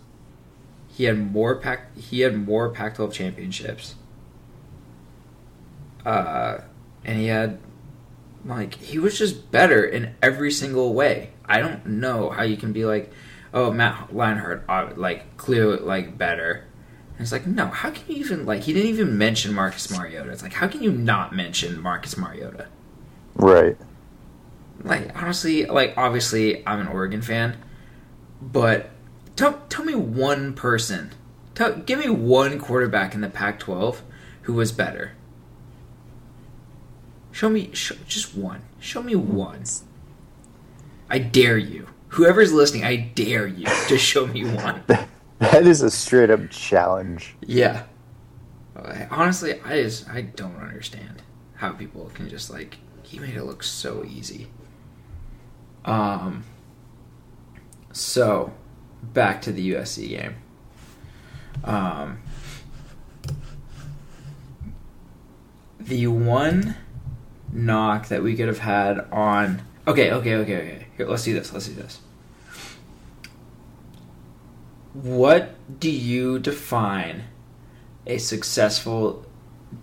[0.86, 1.96] He had more pack.
[1.96, 3.94] He had more Pac-12 championships.
[6.04, 6.58] Uh,
[7.02, 7.60] and he had
[8.44, 11.30] like he was just better in every single way.
[11.46, 13.10] I don't know how you can be like,
[13.54, 16.66] oh Matt Leinart, uh, like clearly like better.
[17.12, 20.30] And it's like no, how can you even like he didn't even mention Marcus Mariota.
[20.30, 22.66] It's like how can you not mention Marcus Mariota?
[23.34, 23.78] Right.
[24.82, 27.56] Like honestly, like obviously I'm an Oregon fan,
[28.50, 28.90] but
[29.36, 31.12] tell tell me one person,
[31.54, 34.00] tell give me one quarterback in the Pac-12
[34.42, 35.12] who was better.
[37.30, 38.62] Show me sh- just one.
[38.80, 39.62] Show me one.
[41.08, 41.86] I dare you.
[42.08, 44.82] Whoever's listening, I dare you to show me one.
[45.38, 47.34] That is a straight up challenge.
[47.44, 47.82] Yeah.
[49.10, 51.20] Honestly, I just I don't understand
[51.56, 54.46] how people can just like he made it look so easy.
[55.84, 56.44] Um.
[57.92, 58.52] So,
[59.02, 60.36] back to the USC game.
[61.64, 62.18] Um.
[65.78, 66.76] The one
[67.52, 69.62] knock that we could have had on.
[69.86, 70.86] Okay, okay, okay, okay.
[70.96, 71.52] Here, let's do this.
[71.52, 72.00] Let's do this.
[74.92, 77.24] What do you define
[78.06, 79.26] a successful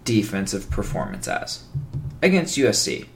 [0.04, 1.64] defensive performance as
[2.22, 3.08] against USC?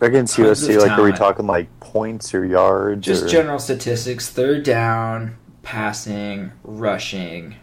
[0.00, 3.04] Against USC, like, are we talking like points or yards?
[3.04, 3.28] Just or...
[3.28, 7.56] general statistics: third down, passing, rushing,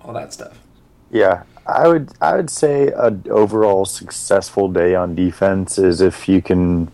[0.00, 0.60] all that stuff.
[1.10, 6.40] Yeah, I would I would say an overall successful day on defense is if you
[6.40, 6.90] can,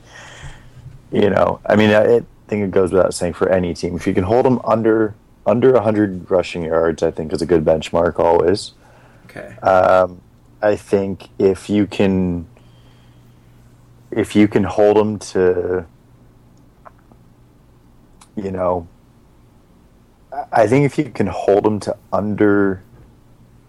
[1.12, 4.12] you know, I mean, I, think it goes without saying for any team if you
[4.12, 5.14] can hold them under
[5.46, 8.72] under hundred rushing yards, I think is a good benchmark always.
[9.26, 9.56] Okay.
[9.60, 10.20] Um,
[10.62, 12.46] I think if you can,
[14.14, 15.84] if you can hold them to,
[18.36, 18.86] you know,
[20.52, 22.82] I- think if you can hold them to under,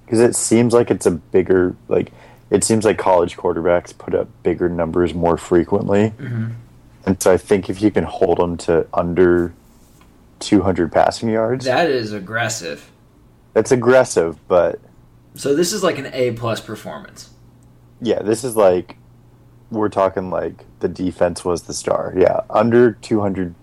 [0.05, 2.11] because it seems like it's a bigger like
[2.51, 6.47] it seems like college quarterbacks put up bigger numbers more frequently, hmm
[7.07, 9.53] and so I think if you can hold them to under
[10.39, 11.65] 200 passing yards.
[11.65, 12.89] That is aggressive.
[13.53, 14.79] That's aggressive, but
[15.35, 17.29] So this is like an A plus performance.
[18.01, 18.97] yeah, this is like
[19.71, 22.13] we're talking like the defense was the star.
[22.15, 23.55] Yeah, under 200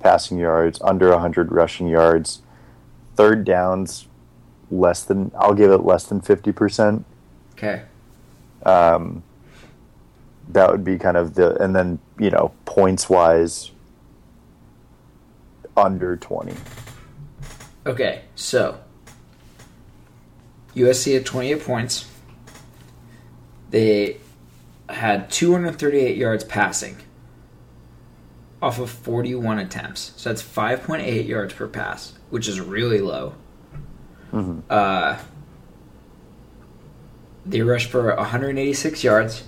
[0.00, 2.42] passing yards, under 100 rushing yards,
[3.14, 4.06] third downs
[4.70, 7.04] less than I'll give it less than 50%.
[7.52, 7.82] Okay.
[8.64, 9.22] Um
[10.48, 13.70] that would be kind of the and then, you know, points wise
[15.76, 16.54] under 20.
[17.84, 18.78] Okay, so
[20.74, 22.08] USC had 28 points.
[23.70, 24.18] They
[24.88, 26.96] had 238 yards passing
[28.62, 30.12] off of 41 attempts.
[30.16, 33.34] So that's 5.8 yards per pass, which is really low.
[34.68, 35.18] Uh,
[37.46, 39.44] they rushed for 186 yards.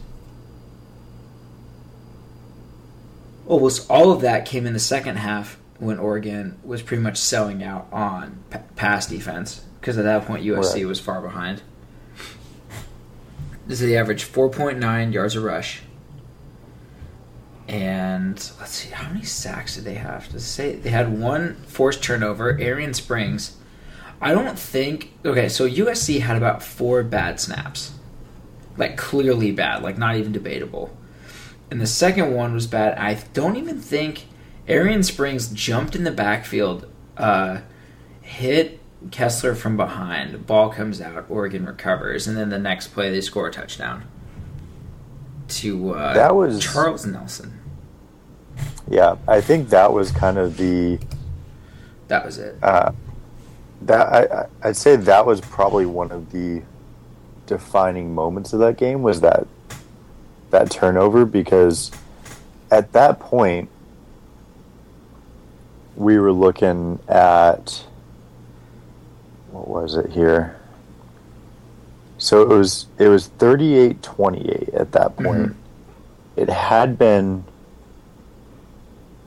[3.46, 7.62] Almost all of that came in the second half when Oregon was pretty much selling
[7.62, 10.86] out on pa- pass defense because at that point USC Right.
[10.86, 11.62] was far behind.
[13.68, 15.82] So they average 4.9 yards a rush.
[17.68, 20.34] And let's see, how many sacks did they have?
[20.34, 22.52] It say they had one forced turnover?
[22.52, 23.56] Arrion Springs.
[24.22, 25.12] I don't think.
[25.24, 27.92] Okay, so USC had about four bad snaps,
[28.78, 30.96] like clearly bad, like not even debatable.
[31.70, 32.96] And the second one was bad.
[32.96, 34.24] I don't even think
[34.66, 37.58] Arrion Springs jumped in the backfield, uh,
[38.22, 38.77] hit
[39.10, 40.46] Kessler from behind.
[40.46, 41.26] Ball comes out.
[41.28, 44.04] Oregon recovers, and then the next play they score a touchdown
[45.48, 47.54] to uh, That was- Charles Nelson.
[48.90, 50.98] Yeah, I think that was kind of the
[52.08, 52.56] That was it.
[52.62, 52.92] uh,
[53.82, 56.62] that I, I- I'd say that was probably one of the
[57.46, 59.46] defining moments of that game was that
[60.50, 61.90] that turnover because
[62.70, 63.68] at that point
[65.96, 67.84] we were looking at
[69.58, 70.56] what was it here
[72.16, 75.24] so it was it was 38-28 at that mm-hmm.
[75.24, 75.56] point
[76.36, 77.44] it had been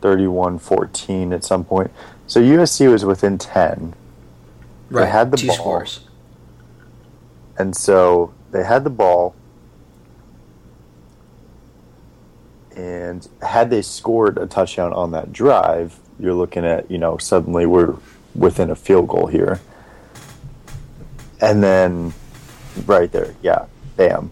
[0.02, 1.92] 31-14 at some point
[2.28, 3.94] so USC was within 10
[4.92, 5.56] right, had the two ball.
[5.56, 6.00] scores.
[7.58, 9.36] And so they had the ball.
[12.76, 17.66] And had they scored a touchdown on that drive, you're looking at, you know, suddenly
[17.66, 17.96] we're
[18.34, 19.60] within a field goal here.
[21.42, 22.14] And then
[22.86, 23.66] right there, yeah,
[23.98, 24.32] bam.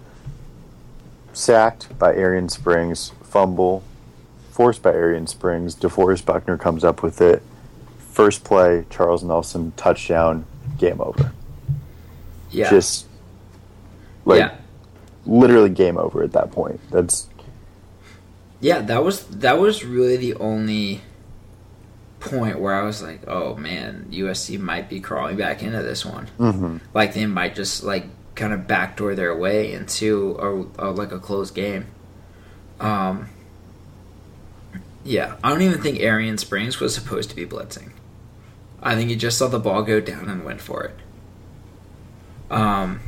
[1.34, 3.84] Sacked by Arrion Springs, fumble,
[4.52, 5.76] forced by Arrion Springs.
[5.76, 7.42] DeForest Buckner comes up with it.
[7.98, 10.46] First play, Charles Nelson, touchdown,
[10.78, 11.32] game over
[12.52, 13.06] Yeah, just
[14.26, 14.56] like yeah,
[15.26, 16.80] literally game over at that point.
[16.92, 17.28] That's
[18.60, 18.82] yeah.
[18.82, 21.02] That was that was really the only
[22.20, 26.28] point where I was like, oh man, USC might be crawling back into this one.
[26.38, 26.78] mm-hmm.
[26.94, 28.06] Like they might just like
[28.36, 30.38] kind of backdoor their way into
[30.78, 31.88] a, a like a close game.
[32.80, 33.30] Um.
[35.06, 37.92] Yeah, I don't even think Arrion Springs was supposed to be blitzing.
[38.82, 40.96] I think he just saw the ball go down and went for it.
[42.52, 43.00] Um,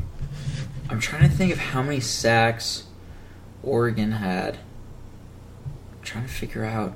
[0.90, 2.86] I'm trying to think of how many sacks
[3.64, 4.56] Oregon had.
[4.56, 6.96] I'm trying to figure out.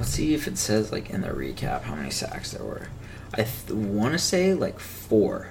[0.00, 2.88] Let's see if it says like in the recap how many sacks there were.
[3.34, 5.50] I th- want to say like four.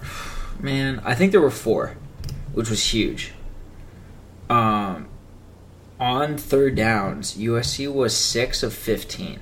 [0.60, 1.96] Man, I think there were four,
[2.52, 3.32] which was huge.
[4.48, 5.08] Um,
[5.98, 9.40] on third downs, USC was six of fifteen.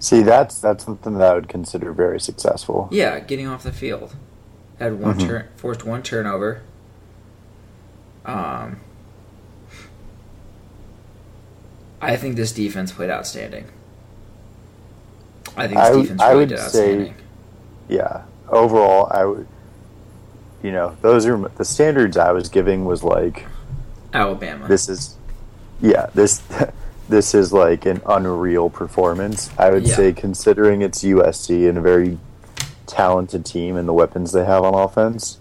[0.00, 2.88] see that's that's something that I would consider very successful.
[2.90, 4.16] Yeah, getting off the field.
[4.80, 5.26] Had one Mhm.
[5.28, 6.62] turn, forced one turnover.
[8.24, 8.80] Um,
[12.00, 13.66] I think this defense played outstanding.
[15.56, 17.14] I think this I defense I really would did say- outstanding.
[17.88, 19.46] Yeah, overall, I would.
[20.62, 23.44] You know, those are the standards I was giving was like
[24.12, 24.66] Alabama.
[24.66, 25.14] this is,
[25.80, 26.42] yeah this
[27.08, 29.50] this is like an unreal performance.
[29.58, 29.94] I would Yeah.
[29.94, 32.18] say considering it's USC and a very
[32.86, 35.38] talented team and the weapons they have on offense,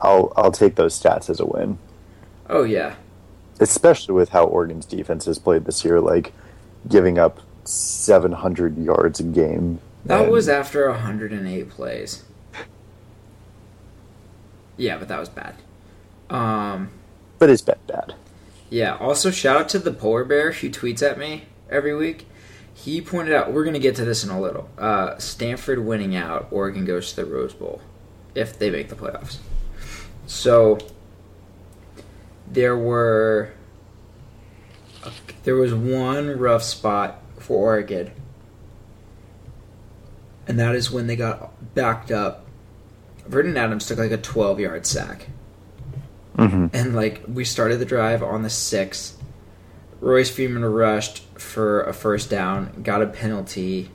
[0.00, 1.78] I'll I'll take those stats as a win.
[2.48, 2.94] oh yeah,
[3.60, 6.32] especially with how Oregon's defense has played this year, like
[6.88, 9.80] giving up 700 yards a game.
[10.04, 12.24] that And- was after 108 plays.
[14.76, 15.54] Yeah, but that was bad.
[16.30, 16.90] Um,
[17.38, 18.14] but it's been bad.
[18.70, 18.96] Yeah.
[18.96, 22.26] Also, shout out to the polar bear who tweets at me every week.
[22.74, 24.68] He pointed out we're going to get to this in a little.
[24.78, 27.80] Uh, Stanford winning out, Oregon goes to the Rose Bowl
[28.34, 29.36] if they make the playoffs.
[30.26, 30.78] So
[32.52, 33.52] there were
[35.44, 38.12] there was one rough spot for Oregon,
[40.46, 42.46] and that is when they got backed up.
[43.26, 45.28] Vernon Adams took like a 12 yard sack.
[46.36, 49.16] hmm And like we started the drive on the six.
[50.00, 53.88] Royce Freeman rushed for a first down, got a penalty,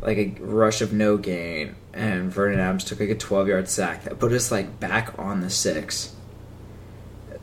[0.00, 4.04] like a rush of no gain, and Vernon Adams took like a twelve yard sack
[4.04, 6.15] that put us like back on the six.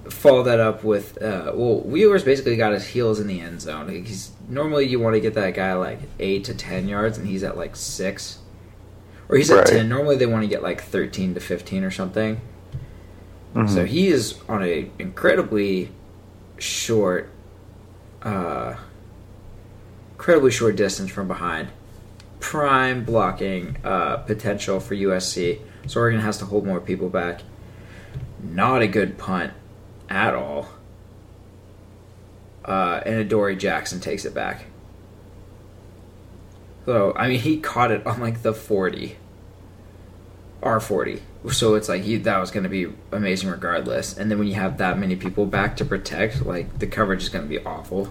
[0.09, 3.87] Follow that up with uh, well, Wheeler's basically got his heels in the end zone.
[3.89, 7.43] He's normally you want to get that guy like eight to ten yards, and he's
[7.43, 8.39] at like six,
[9.29, 9.67] or he's at Right.
[9.67, 9.89] ten.
[9.89, 12.41] Normally they want to get like thirteen to fifteen or something.
[13.55, 13.73] Mm-hmm.
[13.73, 15.89] So he is on a incredibly
[16.57, 17.29] short,
[18.23, 18.75] uh,
[20.13, 21.69] incredibly short distance from behind.
[22.41, 25.59] Prime blocking uh, potential for USC.
[25.87, 27.41] So Oregon has to hold more people back.
[28.41, 29.53] Not a good punt
[30.09, 30.67] at all.
[32.65, 34.65] Uh, and Adoree Jackson takes it back.
[36.85, 39.17] So I mean, he caught it on like the forty.
[40.61, 41.21] R forty.
[41.51, 44.17] So it's like he, that was going to be amazing regardless.
[44.17, 47.29] And then when you have that many people back to protect, like the coverage is
[47.29, 48.09] going to be awful.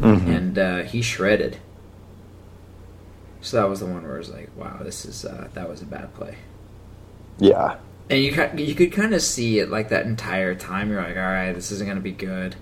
[0.00, 0.26] Mhm.
[0.36, 1.56] And uh, he shredded.
[3.40, 5.82] So that was the one where I was like, wow, this is uh, that was
[5.82, 6.36] a bad play.
[7.38, 7.76] Yeah.
[8.08, 10.90] And you you could kind of see it like that entire time.
[10.90, 12.54] You're like, all right, this isn't going to be good.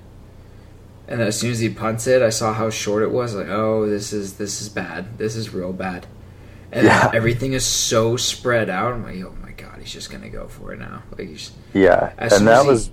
[1.07, 3.35] And then as soon as he punts it, I saw how short it was.
[3.35, 5.19] Like, oh, this is this is bad.
[5.19, 6.07] This is real bad.
[6.73, 7.11] And Yeah.
[7.13, 8.95] everything is so spread out.
[8.95, 11.03] I'm like, oh my god, he's just gonna go for it now.
[11.17, 12.13] Like, he's Yeah.
[12.17, 12.91] And that he- was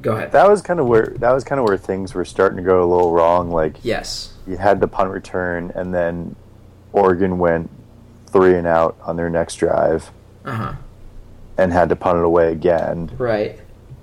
[0.00, 0.30] go ahead.
[0.32, 2.84] that was kind of where that was kind of where things were starting to go
[2.84, 3.50] a little wrong.
[3.50, 6.36] Like yes, you had the punt return, and then
[6.92, 7.68] Oregon went
[8.28, 10.12] three and out on their next drive,
[10.44, 10.72] uh huh,
[11.60, 13.10] and had to punt it away again.
[13.18, 13.58] right.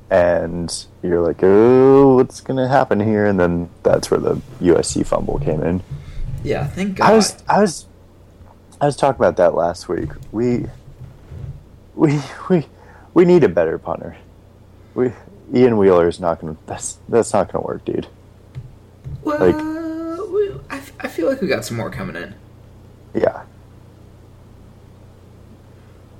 [0.10, 3.26] And you're like, oh, what's gonna happen here?
[3.26, 5.84] And then that's where the USC fumble came in.
[6.44, 7.12] Yeah, thank God.
[7.12, 7.88] I was I was
[8.80, 10.10] I was talking about that last week.
[10.32, 10.68] We
[11.96, 12.68] we we
[13.14, 14.16] we need a better punter.
[14.94, 15.12] We
[15.54, 18.08] Ian Wheeler is not gonna that's that's not gonna work, dude.
[19.24, 22.34] well, like- we, I, I feel like we got some more coming in.
[23.14, 23.44] Yeah.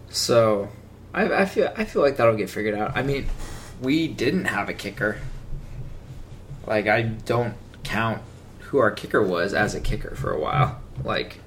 [0.10, 0.70] So,
[1.14, 2.92] I, I feel I feel like that'll get figured out.
[2.96, 3.28] I mean,
[3.82, 5.18] we didn't have a kicker.
[6.66, 8.22] Like I don't count
[8.60, 10.82] who our kicker was as a kicker for a while.
[11.04, 11.40] Like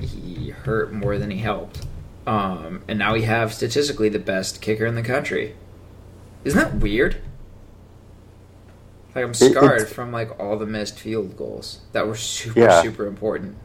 [0.00, 1.86] he hurt more than he helped.
[2.26, 5.54] Um, and now we have statistically the best kicker in the country.
[6.44, 7.16] Isn't that weird?
[9.14, 12.82] Like I'm scarred it's- from like all the missed field goals that were super Yeah.
[12.82, 13.56] super important.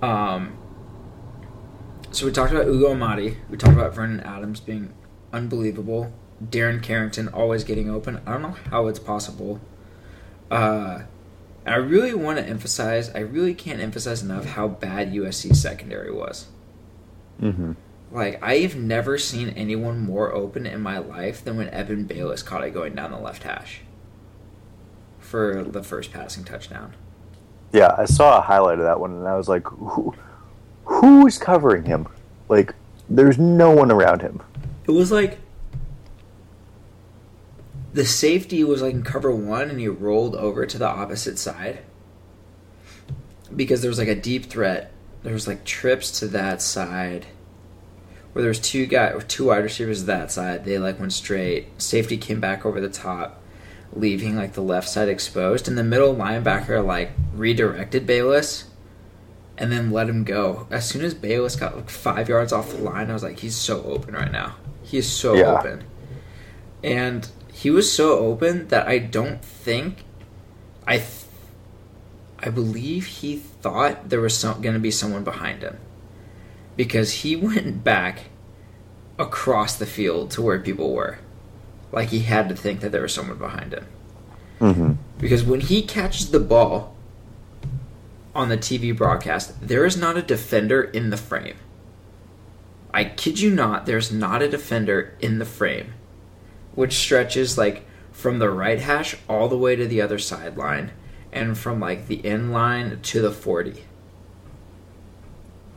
[0.00, 0.54] Um,
[2.10, 3.36] so we talked about Ugo Amadi.
[3.48, 4.92] We talked about Vernon Adams being
[5.32, 6.12] unbelievable.
[6.42, 8.20] Darren Carrington always getting open.
[8.26, 9.60] I don't know how it's possible.
[10.50, 11.02] Uh,
[11.66, 13.10] I really want to emphasize.
[13.10, 16.48] I really can't emphasize enough how bad USC secondary was.
[17.40, 17.72] Mm-hmm.
[18.10, 22.64] Like I've never seen anyone more open in my life than when Evan Baylis caught
[22.64, 23.82] it going down the left hash
[25.18, 26.94] for the first passing touchdown.
[27.72, 30.14] Yeah, I saw a highlight of that one and I was like, who
[30.84, 32.06] who is covering him?
[32.48, 32.74] Like
[33.08, 34.40] there's no one around him.
[34.86, 35.38] It was like
[37.92, 41.80] the safety was like in cover one, and he rolled over to the opposite side
[43.54, 44.92] because there was like a deep threat.
[45.22, 47.26] There was like trips to that side
[48.32, 50.64] where there was two guy two wide receivers that side.
[50.64, 51.80] They like went straight.
[51.80, 53.42] Safety came back over the top,
[53.92, 58.64] leaving like the left side exposed, and the middle linebacker like redirected Baylis.
[59.60, 60.66] And then let him go.
[60.70, 63.54] As soon as Baylis got like five yards off the line, I was like, he's
[63.54, 64.56] so open right now.
[64.82, 65.58] He is so Yeah.
[65.58, 65.84] open.
[66.82, 70.04] And he was so open that I don't think
[70.86, 71.26] I th-
[72.42, 75.76] I believe he thought there was some, going to be someone behind him
[76.74, 78.30] because he went back
[79.18, 81.18] across the field to where people were.
[81.92, 83.86] Like he had to think that there was someone behind him.
[84.58, 84.92] Mm-hmm.
[85.18, 86.96] Because when he catches the ball
[88.40, 91.56] on the TV broadcast, there is not a defender in the frame.
[92.92, 95.94] I kid you not, there's not a defender in the frame,
[96.74, 100.90] which stretches like from the right hash all the way to the other sideline
[101.32, 103.84] and from like the end line to the 40.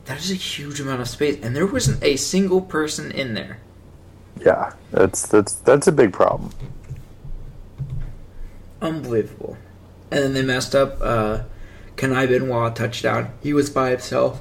[0.06, 3.58] That is a huge amount of space, and there wasn't a single person in there.
[4.40, 6.50] Yeah, that's that's that's a big problem.
[8.82, 9.56] Unbelievable.
[10.10, 11.44] And then they messed up uh
[11.96, 13.32] Kani Benoit touchdown.
[13.42, 14.40] He was by himself.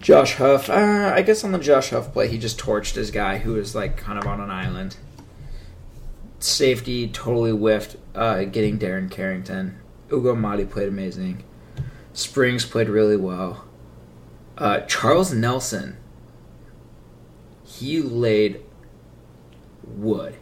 [0.00, 3.38] Josh Huff, uh, I guess on the Josh Huff play, he just torched his guy
[3.38, 4.96] who was like kind of on an island.
[6.40, 9.76] safety totally whiffed uh, getting Darren Carrington.
[10.12, 11.42] Ugo Amadi played amazing.
[12.12, 13.64] Springs played really well.
[14.56, 15.96] Uh, Charles Nelson,
[17.64, 18.60] he laid
[19.84, 20.36] wood.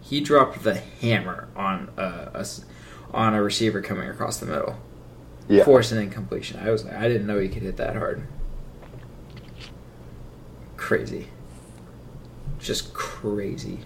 [0.00, 2.64] He dropped the hammer on a, a s-
[3.12, 4.76] on a receiver coming across the middle,
[5.48, 5.64] Yeah.
[5.64, 6.58] forced an incompletion.
[6.60, 8.26] I was like, I didn't know he could hit that hard.
[10.76, 11.28] Crazy,
[12.58, 13.80] just crazy.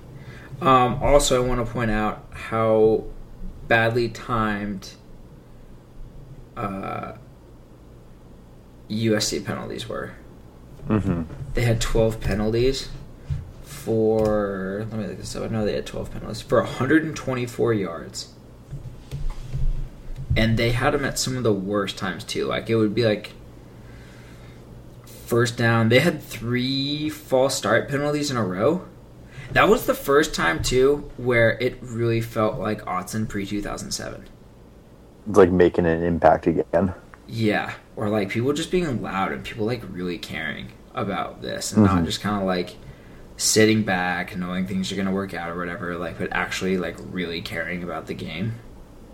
[0.61, 3.05] Um, also, I want to point out how
[3.69, 4.91] badly timed
[6.57, 7.13] uh,
[8.91, 10.13] USC penalties were.
[10.89, 11.23] hmm
[11.55, 12.89] They had 12 penalties
[13.63, 14.85] for.
[14.91, 15.45] Let me look this up.
[15.45, 18.35] I know they had 12 penalties for 124 yards.
[20.37, 22.45] And they had them at some of the worst times, too.
[22.47, 23.33] Like, it would be like.
[25.05, 25.89] First down.
[25.89, 28.85] They had three false start penalties in a row.
[29.53, 34.25] That was the first time, too, where it really felt like Autzen pre 2007.
[35.29, 36.95] It's like making an impact again.
[37.29, 41.85] Yeah, or like people just being loud and people like really caring about this and
[41.85, 42.07] not Mhm.
[42.07, 42.77] just kind of like
[43.37, 45.97] sitting back, knowing things are gonna work out or whatever.
[45.97, 48.55] Like, but actually like really caring about the game.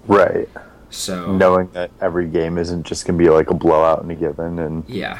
[0.06, 0.48] Right.
[0.90, 4.14] So Knowing that every game isn't just going to be like a blowout and a
[4.14, 4.58] given.
[4.58, 5.18] And yeah,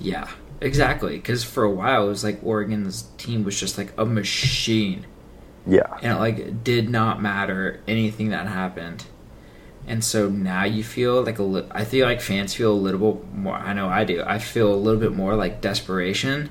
[0.00, 0.28] yeah,
[0.60, 1.16] exactly.
[1.16, 5.06] Because for a while it was like Oregon's team was just like a machine.
[5.66, 5.82] yeah.
[6.02, 9.04] and it like did not matter anything that happened
[9.86, 13.12] and so now you feel like a li- i feel like fans feel a little
[13.14, 16.48] bit more i know i do i feel a little bit more like desperation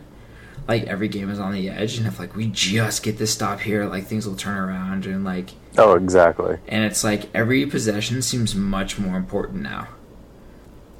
[0.72, 3.60] like every game is on the edge and if like we just get this stop
[3.60, 6.58] here like things will turn around and like Oh, exactly.
[6.68, 9.88] and it's like every possession seems much more important now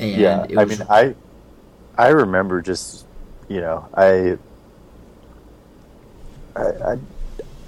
[0.02, 0.46] and yeah.
[0.50, 1.16] it I mean, I
[1.98, 3.06] I remember just,
[3.48, 4.38] you know, I
[6.56, 6.98] I, I,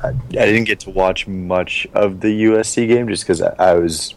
[0.04, 4.16] I, didn't get to watch much of the USC game just because I, I was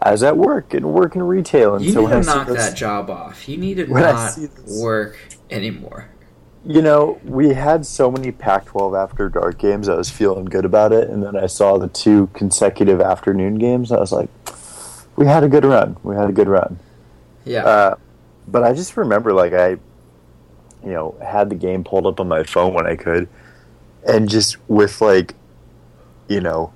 [0.00, 2.76] I was at work and working retail, and you so need to knock those- that
[2.76, 4.38] job off you need to not
[4.68, 5.16] work
[5.50, 6.08] anymore
[6.64, 10.64] You know, we had so many Pac 12 after dark games, I was feeling good
[10.66, 11.08] about it.
[11.08, 13.90] And then I saw the two consecutive afternoon games.
[13.90, 14.28] I was like,
[15.16, 15.96] we had a good run.
[16.02, 16.78] We had a good run.
[17.44, 17.94] yeah Uh,
[18.46, 22.42] but I just remember, like, I, you know, had the game pulled up on my
[22.42, 23.28] phone when I could.
[24.06, 25.34] And just with, like,
[26.28, 26.72] you know,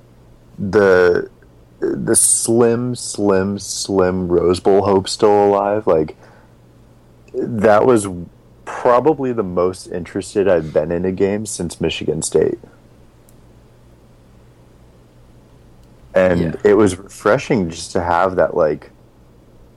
[0.58, 1.30] the
[1.80, 6.16] the slim, slim, slim Rose Bowl hope still alive, like,
[7.34, 8.06] that was
[8.64, 12.58] probably the most interested I've been in a game since Michigan State.
[16.14, 16.54] And Yeah.
[16.64, 18.90] it was refreshing just to have that like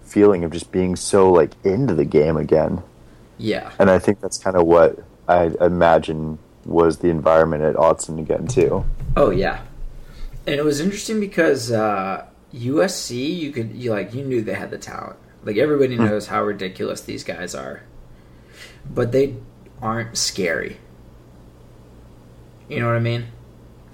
[0.03, 2.81] feeling of just being so like into the game again.
[3.38, 8.19] yeah And I think that's kind of what I imagine was the environment at Autzen
[8.19, 8.85] again too.
[9.15, 9.59] Oh yeah,
[10.45, 14.69] and it was interesting because uh, USC, you could you like you knew they had
[14.71, 15.17] the talent.
[15.43, 17.81] Like everybody knows how ridiculous these guys are,
[18.93, 19.35] but they
[19.81, 20.77] aren't scary.
[22.69, 23.27] You know what I mean?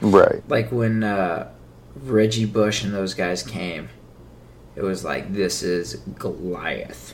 [0.02, 0.42] Right.
[0.50, 1.52] Like when uh,
[1.96, 3.90] Reggie Bush and those guys came,
[4.76, 7.14] it was like this is Goliath.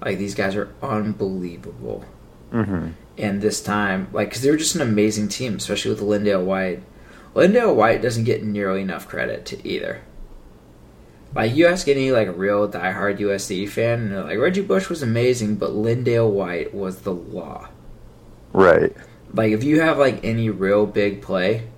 [0.00, 2.04] Like these guys are unbelievable.
[2.52, 6.44] hmm And this time, like, because they were just an amazing team, especially with LenDale
[6.44, 6.82] White.
[7.34, 10.02] LenDale White doesn't get nearly enough credit to either.
[11.34, 15.02] Like, you ask any, like, real diehard USC fan, and they're like, Reggie Bush was
[15.02, 17.68] amazing, but LenDale White was the law.
[18.52, 18.96] Right.
[19.34, 21.68] Like, if you have, like, any real big play,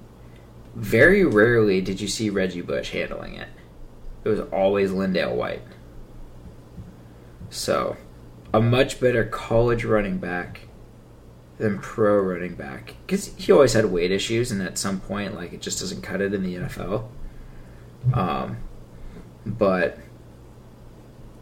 [0.74, 3.48] very rarely did you see Reggie Bush handling it.
[4.24, 5.62] It was always LenDale White.
[7.50, 7.96] So,
[8.54, 10.60] a much better college running back
[11.60, 15.52] than pro running back because he always had weight issues, and at some point, like
[15.52, 17.08] it just doesn't cut it in the NFL.
[18.14, 18.56] Um,
[19.46, 19.98] but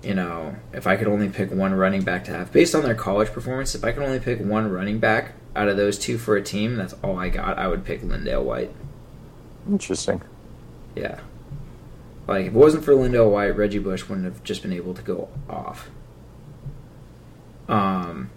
[0.03, 2.95] you know, if I could only pick one running back to have based on their
[2.95, 6.37] college performance, if I could only pick one running back out of those two for
[6.37, 7.59] a team, that's all I got.
[7.59, 8.73] I would pick LenDale White.
[9.69, 10.23] Interesting.
[10.95, 11.21] Yeah.
[12.27, 15.03] Like if it wasn't for LenDale White, Reggie Bush wouldn't have just been able to
[15.03, 15.91] go off.
[17.69, 18.31] Um.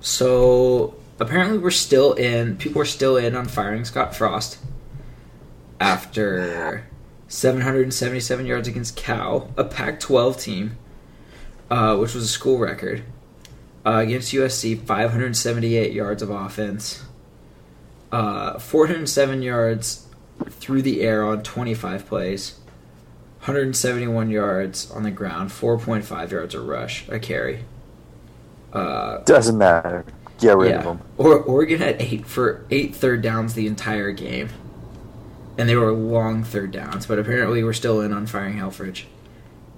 [0.00, 2.56] So apparently we're still in.
[2.56, 4.58] People are still in on firing Scott Frost
[5.78, 6.84] after
[7.30, 10.76] 777 yards against Cal, a Pac-12 team,
[11.70, 13.04] uh, which was a school record.
[13.86, 17.04] Uh, against USC, 578 yards of offense,
[18.10, 20.06] uh, 407 yards
[20.50, 22.58] through the air on 25 plays,
[23.38, 27.64] 171 yards on the ground, 4.5 yards a rush, a carry.
[28.72, 30.04] Uh, Doesn't matter.
[30.40, 31.00] Get rid of them.
[31.16, 34.48] Or Oregon had eight for eight third downs the entire game,
[35.60, 37.06] and they were long third downs.
[37.06, 39.04] But apparently, we're still in on firing Helfrich,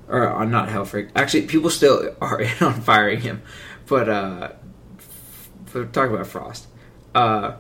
[0.09, 1.11] or on not Helfrich.
[1.17, 3.43] Actually, people still are in on firing him.
[3.87, 4.53] But uh,
[4.99, 6.69] f- talk about Frost.
[7.15, 7.57] Uh,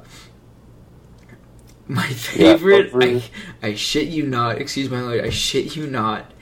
[1.88, 2.94] my favorite.
[2.94, 3.22] over- I,
[3.62, 4.58] I shit you not.
[4.58, 5.24] Excuse my language.
[5.24, 6.32] I shit you not.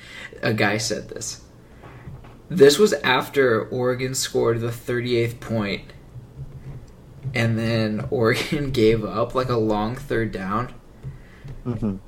[0.42, 1.42] A guy said this.
[2.48, 5.84] This was after Oregon scored the 38th point,
[7.34, 10.74] and then Oregon gave up like a long third down.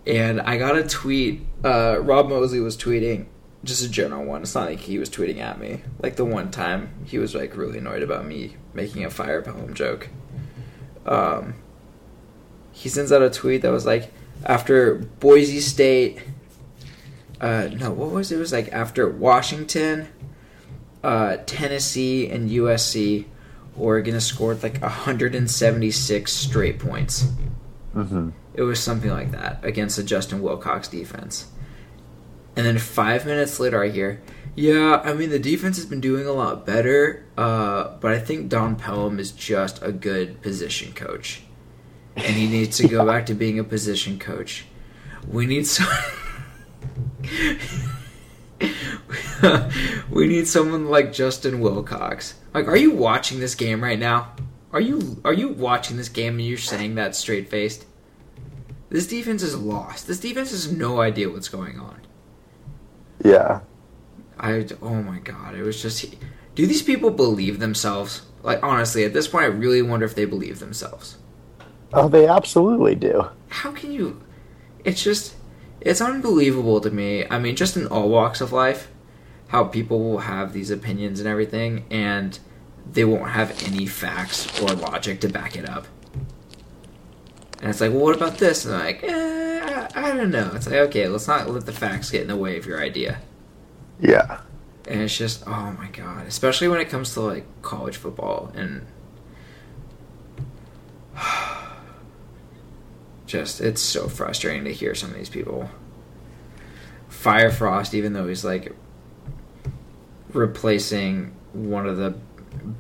[0.06, 1.46] And I got a tweet.
[1.64, 3.26] Uh, Rob Moseley was tweeting,
[3.64, 4.42] just a general one.
[4.42, 5.82] It's not like he was tweeting at me.
[6.00, 9.74] Like the one time he was like really annoyed about me making a fire poem
[9.74, 10.08] joke.
[11.06, 11.54] Um,
[12.72, 14.12] he sends out a tweet that was like,
[14.44, 16.22] after Boise State.
[17.40, 18.36] Uh, no, what was it?
[18.36, 20.08] It was like after Washington,
[21.02, 23.26] uh, Tennessee, and USC,
[23.76, 27.26] Oregon has scored like 176 straight points.
[27.92, 31.46] hmm It was something like that against the Justin Wilcox defense.
[32.54, 34.20] And then five minutes later, I hear,
[34.54, 38.50] yeah, I mean, the defense has been doing a lot better, uh, but I think
[38.50, 41.42] Don Pellum is just a good position coach.
[42.14, 44.66] And he needs to go back to being a position coach.
[45.26, 45.88] We need some.
[50.10, 52.34] we need someone like Justin Wilcox.
[52.52, 54.32] Like, are you watching this game right now?
[54.72, 57.86] Are you are you watching this game and you're saying that straight faced?
[58.92, 60.06] This defense is lost.
[60.06, 62.02] This defense has no idea what's going on.
[63.24, 63.60] Yeah.
[64.38, 66.14] I oh my god, it was just.
[66.54, 68.20] Do these people believe themselves?
[68.42, 71.16] Like honestly, at this point, I really wonder if they believe themselves.
[71.94, 73.28] Oh, they absolutely do.
[73.48, 74.22] How can you?
[74.84, 75.36] It's just,
[75.80, 77.26] it's unbelievable to me.
[77.30, 78.90] I mean, just in all walks of life,
[79.48, 82.38] how people will have these opinions and everything, and
[82.90, 85.86] they won't have any facts or logic to back it up.
[87.62, 88.64] And it's like, well, what about this?
[88.64, 90.50] And I'm like, eh, I, I don't know.
[90.54, 93.20] It's like, okay, let's not let the facts get in the way of your idea.
[94.00, 94.40] Yeah.
[94.88, 98.84] And it's just, oh my god, especially when it comes to like college football and
[103.26, 105.70] just it's so frustrating to hear some of these people
[107.08, 108.74] fire Frost, even though he's like
[110.32, 112.14] replacing one of the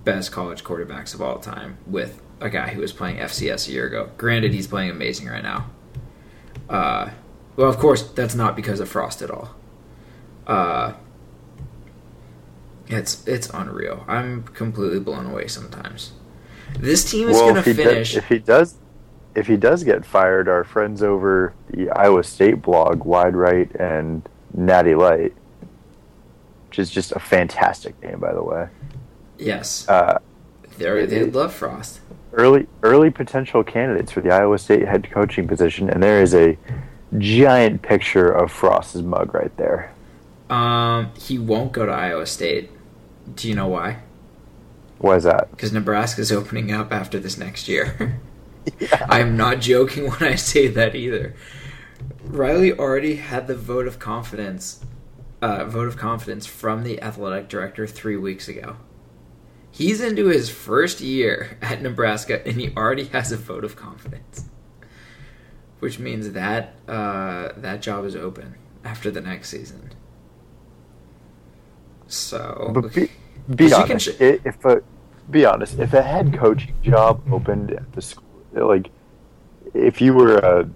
[0.04, 3.86] best college quarterbacks of all time with a guy who was playing FCS a year
[3.86, 4.10] ago.
[4.18, 5.70] Granted, he's playing amazing right now.
[6.68, 7.10] Uh,
[7.56, 9.54] well, of course, that's not because of Frost at all.
[10.46, 10.94] Uh,
[12.88, 14.04] it's it's unreal.
[14.08, 16.12] I'm completely blown away sometimes.
[16.78, 18.14] This team is well, going to finish.
[18.14, 18.74] does, if he does,
[19.34, 24.28] if he does get fired, our friends over the Iowa State blog, Wide Right and
[24.54, 25.34] Natty Light,
[26.68, 28.68] which is just a fantastic name, by the way.
[29.38, 30.18] yes, Uh,
[30.78, 32.00] they they love Frost.
[32.32, 36.56] Early early potential candidates for the Iowa State head coaching position, and there is a
[37.18, 39.92] giant picture of Frost's mug right there.
[40.48, 42.70] Um, he won't go to Iowa State.
[43.34, 43.98] Do you know why?
[44.98, 45.50] Why is that?
[45.50, 48.20] Because Nebraska's opening up after this next year.
[49.08, 51.34] I'm not joking when I say that either.
[52.24, 54.84] Riley already had the vote of confidence,
[55.40, 58.76] uh, vote of confidence from the athletic director three weeks ago.
[59.72, 64.44] He's into his first year at Nebraska, and he already has a vote of confidence,
[65.80, 69.92] which means that uh, that job is open after the next season.
[72.06, 73.10] So, But be,
[73.54, 74.10] be honest.
[74.10, 74.82] sh- if a
[75.30, 78.90] be honest, if a head coaching job opened at the school, like
[79.72, 80.68] if you were a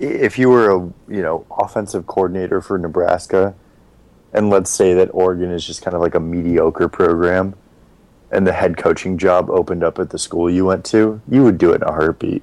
[0.00, 0.78] if you were a
[1.08, 3.54] you know offensive coordinator for Nebraska,
[4.32, 7.54] and let's say that Oregon is just kind of like a mediocre program,
[8.30, 11.58] and the head coaching job opened up at the school you went to, you would
[11.58, 12.42] do it in a heartbeat.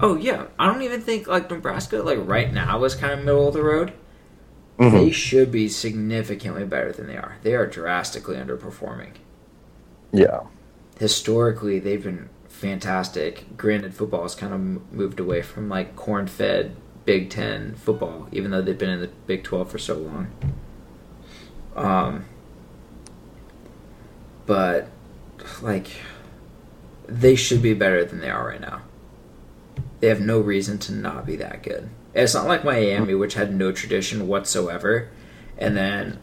[0.00, 3.48] Oh yeah, I don't even think like Nebraska like right now is kind of middle
[3.48, 3.92] of the road.
[4.78, 4.92] Mhm.
[4.92, 7.36] They should be significantly better than they are.
[7.42, 9.12] They are drastically underperforming.
[10.12, 10.42] Yeah,
[10.98, 13.56] Historically, they've been fantastic.
[13.56, 16.74] Granted, football has kind of moved away from like corn-fed
[17.08, 20.30] Big Ten football, even though they've been in the Big Twelve for so long.
[21.74, 22.26] Um,
[24.44, 24.88] but
[25.62, 25.86] like,
[27.06, 28.82] they should be better than they are right now.
[30.00, 31.88] They have no reason to not be that good.
[32.12, 35.08] It's not like Miami, which had no tradition whatsoever,
[35.56, 36.18] and then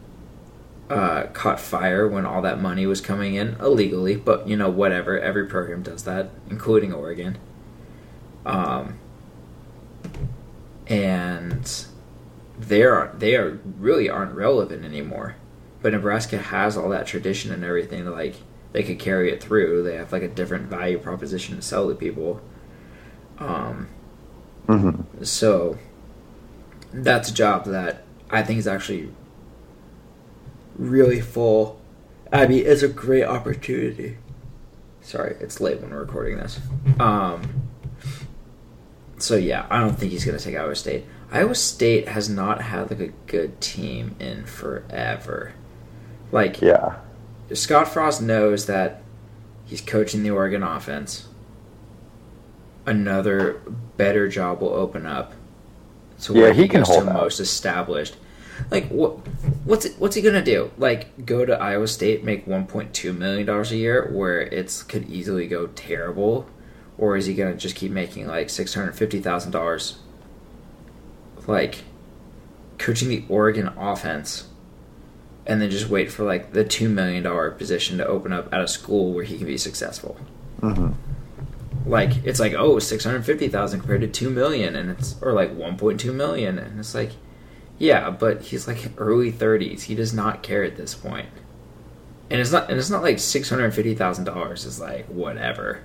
[0.88, 4.14] uh, caught fire when all that money was coming in illegally.
[4.14, 5.18] But you know, whatever.
[5.18, 7.38] Every program does that, including Oregon.
[8.44, 9.00] Um,
[10.86, 11.86] and
[12.58, 15.36] they are they are really aren't relevant anymore.
[15.82, 18.04] but Nebraska has all that tradition and everything.
[18.04, 18.36] To, like
[18.72, 19.82] they could carry it through.
[19.82, 22.40] They have like a different value proposition to sell to people.
[23.38, 23.88] Um,
[24.68, 25.22] Mm-hmm.
[25.22, 25.78] so
[26.92, 29.10] that's a job that I think is actually
[30.76, 31.80] really full.
[32.32, 34.18] I mean, it's a great opportunity.
[35.00, 36.58] Sorry, it's late when we're recording this.
[36.98, 37.65] Um,
[39.18, 41.04] so yeah, I don't think he's going to take Iowa State.
[41.32, 45.52] Iowa State has not had like a good team in forever.
[46.32, 46.96] Like Yeah.
[47.52, 49.02] Scott Frost knows that
[49.64, 51.28] he's coaching the Oregon offense.
[52.84, 53.60] Another
[53.96, 55.32] better job will open up.
[56.18, 57.14] So Yeah, where he can hold to out.
[57.22, 58.16] most established.
[58.70, 59.18] Like what?
[59.64, 60.70] What's it, what's he gonna do?
[60.78, 64.82] Like go to Iowa State, make one point two million dollars a year, where it's
[64.82, 66.46] could easily go terrible,
[66.98, 69.98] or is he gonna just keep making like six hundred fifty thousand dollars?
[71.46, 71.84] Like
[72.78, 74.48] coaching the Oregon offense
[75.46, 78.60] and then just wait for like the two million dollar position to open up at
[78.60, 80.16] a school where he can be successful.
[80.60, 80.90] hmm
[81.86, 85.32] Like it's like oh six hundred fifty thousand compared to two million, and it's or
[85.32, 87.12] like one point two million, and it's like,
[87.78, 89.84] yeah, but he's like early thirties.
[89.84, 91.28] He does not care at this point,
[92.28, 95.80] and it's not and it's not like six hundred fifty thousand dollars is like whatever,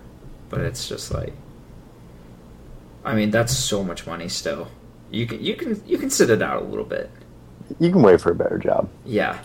[0.51, 1.33] but it's just like,
[3.03, 4.67] I mean that's so much money still.
[5.09, 7.09] You can you can you can sit it out a little bit.
[7.79, 8.89] You can wait for a better job.
[9.05, 9.39] Yeah.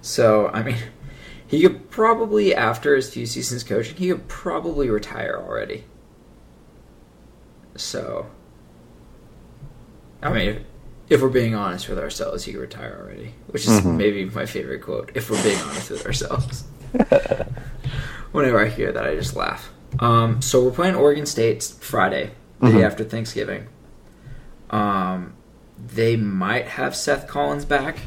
[0.00, 0.76] So, I mean,
[1.46, 5.84] he could probably, after his few seasons coaching, he could probably retire already.
[7.76, 8.26] So,
[10.22, 10.62] I mean, if,
[11.08, 13.96] if we're being honest with ourselves, he could retire already, which is Mhm.
[13.96, 16.64] maybe my favorite quote, if we're being honest with ourselves.
[18.32, 19.70] Whenever I hear that, I just laugh.
[19.98, 22.30] Um, so, we're playing Oregon State Friday,
[22.60, 22.84] the day Mhm.
[22.84, 23.66] after Thanksgiving.
[24.70, 25.34] Um,
[25.94, 27.98] they might have Seth Collins back.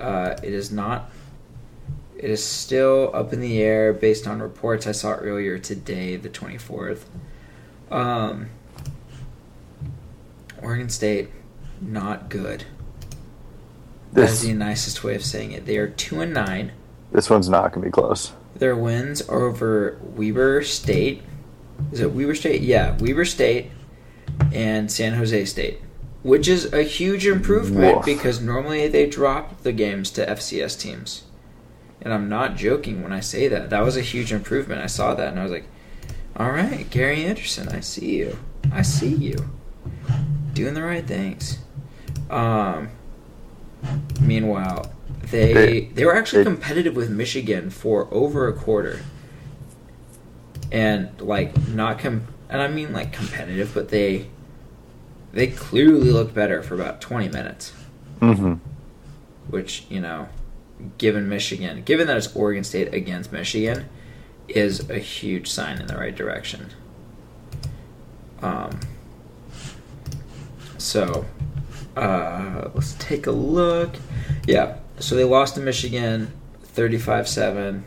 [0.00, 1.10] Uh, it is not.
[2.16, 6.28] It is still up in the air based on reports I saw earlier today, the
[6.30, 7.04] 24th.
[7.90, 8.46] Um,
[10.62, 11.30] Oregon State,
[11.80, 12.64] not good.
[14.12, 15.66] That's This the nicest way of saying it.
[15.66, 16.72] They are two and nine.
[17.12, 18.32] this one's not gonna be close.
[18.60, 21.22] Their wins are over Weber State.
[21.92, 22.60] Is it Weber State?
[22.60, 23.70] Yeah, Weber State
[24.52, 25.80] and San Jose State,
[26.22, 28.04] which is a huge improvement Woof.
[28.04, 31.22] because normally they drop the games to FCS teams.
[32.02, 33.70] And I'm not joking when I say that.
[33.70, 34.82] That was a huge improvement.
[34.82, 35.66] I saw that and I was like,
[36.36, 38.38] all right, Gary Anderson, I see you.
[38.70, 39.36] I see you.
[40.52, 41.58] Doing the right things.
[42.28, 42.90] Um,
[44.20, 44.92] meanwhile,
[45.30, 49.00] they They- they were actually they- competitive with Michigan for over a quarter.
[50.72, 54.26] And like not com and I mean like competitive, but they
[55.32, 57.72] they clearly looked better for about 20 minutes,
[58.20, 58.54] Mm-hmm.
[59.48, 60.28] which, you know,
[60.98, 63.84] given Michigan, given that it's Oregon State against Michigan
[64.48, 66.66] is a huge sign in the right direction.
[68.42, 68.80] Um
[70.78, 71.26] so
[71.96, 73.94] uh, let's take a look.
[74.46, 76.32] Yeah, so they lost to Michigan
[76.62, 77.84] 35 7.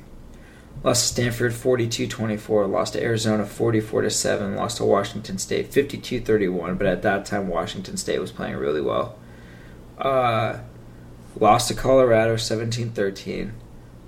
[0.83, 2.67] Lost to Stanford 42 24.
[2.67, 4.55] Lost to Arizona 44 7.
[4.55, 6.75] Lost to Washington State 52 31.
[6.75, 9.17] But at that time, Washington State was playing really well.
[9.97, 10.59] Uh,
[11.39, 13.53] lost to Colorado 17 13.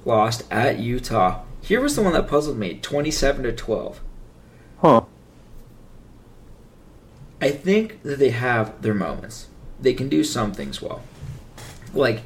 [0.03, 1.43] Lost at Utah.
[1.61, 4.01] Here was the one that puzzled me 27 to 12.
[4.81, 5.01] Huh.
[7.41, 9.47] I think that they have their moments.
[9.79, 11.01] They can do some things well.
[11.93, 12.21] Like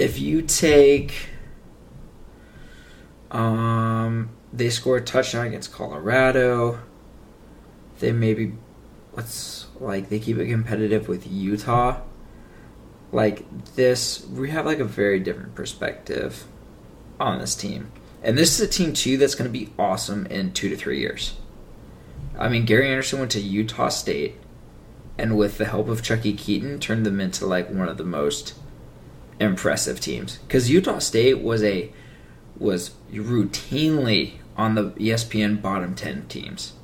[0.00, 1.28] if you take
[3.30, 6.80] um they score a touchdown against Colorado.
[8.00, 8.54] They maybe
[9.12, 12.00] let's like they keep it competitive with Utah.
[13.12, 13.44] Like
[13.74, 16.44] this we have like a very different perspective
[17.18, 17.92] on this team.
[18.22, 20.98] And this is a team too that's going to be awesome in 2 to 3
[20.98, 21.34] years.
[22.38, 24.36] I mean, Gary Anderson went to Utah State,
[25.16, 28.59] and with the help of Chuckie Keeton, turned them into like one of the most
[29.40, 30.38] impressive teams.
[30.46, 31.90] Because Utah State was a
[32.58, 36.74] was routinely on the ESPN bottom ten teams.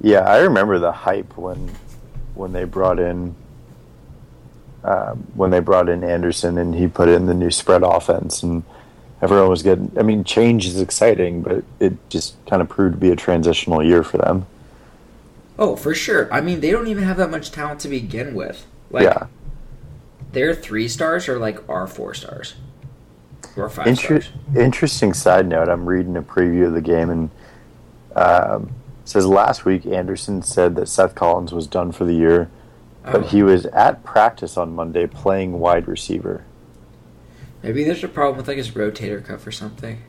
[0.00, 1.70] Yeah, I remember the hype when
[2.34, 3.34] when they brought in
[4.84, 8.62] um, when they brought in Anderson and he put in the new spread offense and
[9.20, 9.90] everyone was getting.
[9.98, 13.82] I mean, change is exciting, but it just kind of proved to be a transitional
[13.82, 14.46] year for them.
[15.58, 16.32] Oh, for sure.
[16.32, 18.66] I mean, they don't even have that much talent to begin with.
[18.90, 19.26] Like, yeah,
[20.36, 22.56] their three stars are like our four stars
[23.56, 24.36] or five Inter- stars.
[24.54, 25.70] interesting side note.
[25.70, 27.30] I'm reading a preview of the game and
[28.14, 28.70] um,
[29.06, 32.50] says last week Anderson said that Seth Collins was done for the year.
[33.02, 36.44] but he was at practice on Monday playing wide receiver.
[37.62, 40.02] Maybe there's a problem with like his rotator cuff or something.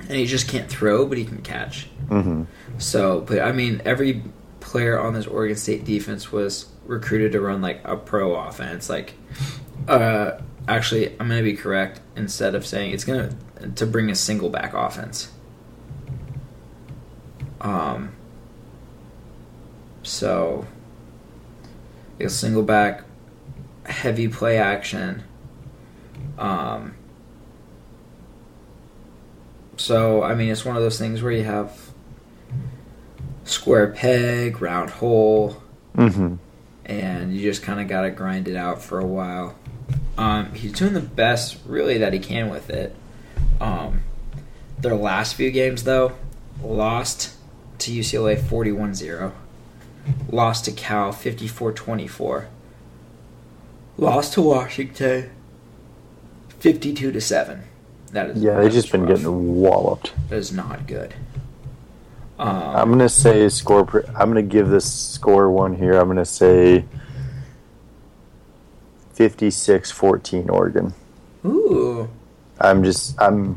[0.00, 1.84] And he just can't throw, but he can catch.
[2.08, 2.42] hmm
[2.78, 4.24] So, but I mean, every
[4.58, 8.88] player on this Oregon State defense was recruited to run like a pro offense.
[8.88, 9.14] Like,
[9.86, 10.32] uh,
[10.66, 12.00] actually, I'm going to be correct.
[12.16, 15.30] Instead of saying it's going to to bring a single back offense.
[17.60, 18.12] Um.
[20.02, 20.66] So,
[22.18, 23.04] a single back,
[23.84, 25.22] heavy play action.
[26.38, 26.94] Um.
[29.76, 31.90] So I mean, it's one of those things where you have
[33.44, 35.62] square peg, round hole,
[35.96, 36.34] Mm hmm
[36.88, 39.54] and you just kind of got to grind it out for a while.
[40.16, 42.96] Um, he's doing the best, really, that he can with it.
[43.60, 44.02] Um,
[44.78, 46.12] their last few games, though,
[46.62, 47.36] lost
[47.78, 49.32] to UCLA 41 0,
[50.30, 52.48] lost to Cal 54 24,
[53.96, 55.30] lost to Washington
[56.58, 57.62] 52 7.
[58.12, 60.12] That is Yeah, they've just been getting walloped.
[60.30, 61.14] That is not good.
[62.38, 63.84] Um, I'm gonna say score.
[63.84, 65.94] Pre- I'm gonna give this score one here.
[65.94, 66.84] I'm gonna say
[69.16, 70.94] 56-14 Oregon.
[71.44, 72.08] ooh.
[72.60, 73.56] I'm just I'm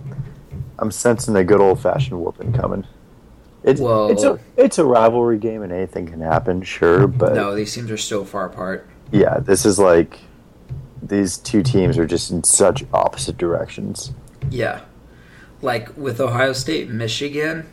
[0.80, 2.86] I'm sensing a good old fashioned whooping coming.
[3.64, 4.10] It's Whoa.
[4.10, 7.92] it's a it's a rivalry game and anything can happen, sure, but No, these teams
[7.92, 8.88] are so far apart.
[9.12, 10.20] yeah, this is like
[11.02, 14.14] these two teams are just in such opposite directions.
[14.50, 14.82] Yeah.
[15.64, 17.68] Like with Ohio State, Michigan,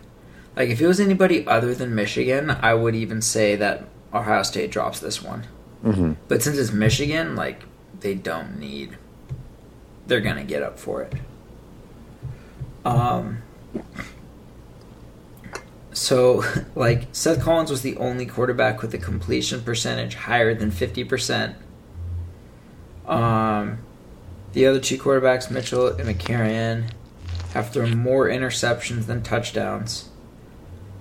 [0.59, 4.73] like if it was anybody other than Michigan, I would even say that Ohio State
[4.73, 5.45] drops this one.
[5.83, 7.63] hmm But since it's Michigan, like
[8.01, 8.99] they don't need
[10.09, 11.15] they're going to get up for it.
[12.85, 13.39] Um
[15.93, 16.43] so
[16.75, 21.55] like Seth Collins was the only quarterback with a completion percentage higher than 50%.
[23.07, 23.79] Um
[24.55, 26.91] the other two quarterbacks, Mitchell and McMaryion,
[27.53, 30.09] have thrown more interceptions than touchdowns.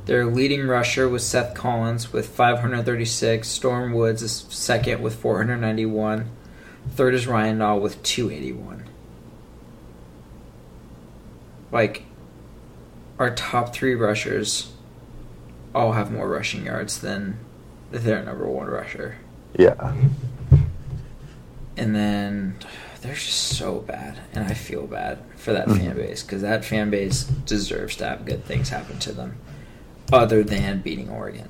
[0.08, 3.48] Their leading rusher was Seth Collins with 536.
[3.48, 6.30] Storm Woods is second with 491.
[6.92, 8.86] Third is Ryan Dahl with 281.
[11.74, 12.06] Like,
[13.20, 14.72] our top three rushers
[15.76, 17.38] all have more rushing yards than
[17.92, 19.18] their number one rusher.
[19.58, 19.94] Yeah.
[21.76, 22.58] And then
[23.02, 25.80] they're just so bad, and I feel bad for that mm-hmm.
[25.80, 29.38] fan base because that fan base deserves to have good things happen to them,
[30.12, 31.50] other than beating Oregon.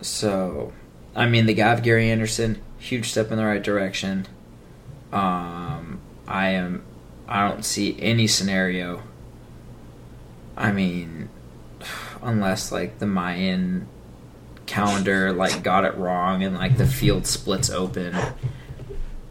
[0.00, 0.72] So,
[1.14, 4.26] I mean, they got Gary Anderson, huge step in the right direction.
[5.12, 6.84] Um, I am,
[7.26, 9.02] I don't see any scenario.
[10.56, 11.28] I mean,
[12.22, 13.88] unless like the Mayan
[14.66, 18.14] calendar like got it wrong and like the field splits open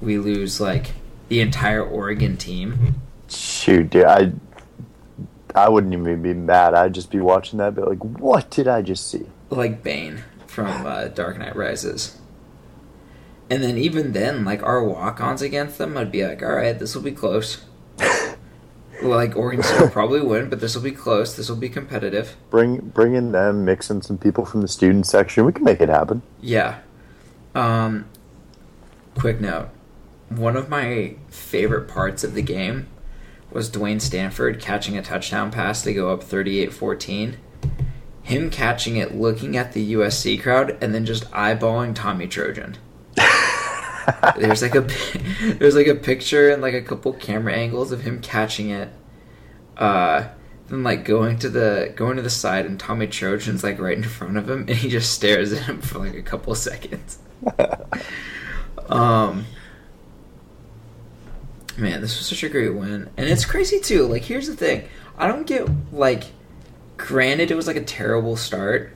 [0.01, 0.93] we lose like
[1.29, 2.95] the entire Oregon team.
[3.29, 4.31] Shoot, dude, I
[5.58, 6.74] I wouldn't even be mad.
[6.74, 9.26] I'd just be watching that, but like, what did I just see?
[9.49, 12.18] Like Bane from uh, Dark Knight Rises.
[13.49, 16.95] And then even then, like our walk-ons against them, I'd be like, all right, this
[16.95, 17.64] will be close.
[19.01, 21.36] like Oregon State will probably win, but this will be close.
[21.36, 22.36] This will be competitive.
[22.49, 25.45] Bring bring in them, mix in some people from the student section.
[25.45, 26.22] We can make it happen.
[26.41, 26.80] Yeah.
[27.55, 28.05] Um.
[29.16, 29.70] Quick note:
[30.30, 32.88] one of my favorite parts of the game
[33.58, 37.38] was Dwayne Stanford catching a touchdown pass to go up 38-14.
[38.22, 42.78] Him catching it, looking at the USC crowd, and then just eyeballing Tommy Trojan.
[44.38, 44.82] there's like a
[45.55, 48.89] there's like a picture and like a couple camera angles of him catching it.
[49.76, 50.28] Uh,
[50.68, 54.03] then like going to the going to the side, and Tommy Trojan's like right in
[54.03, 57.18] front of him, and he just stares at him for like a couple seconds.
[58.88, 59.45] um,
[61.78, 64.05] man, this was such a great win, and it's crazy too.
[64.07, 66.23] Like, here's the thing: I don't get like.
[66.97, 68.91] Granted, it was like a terrible start,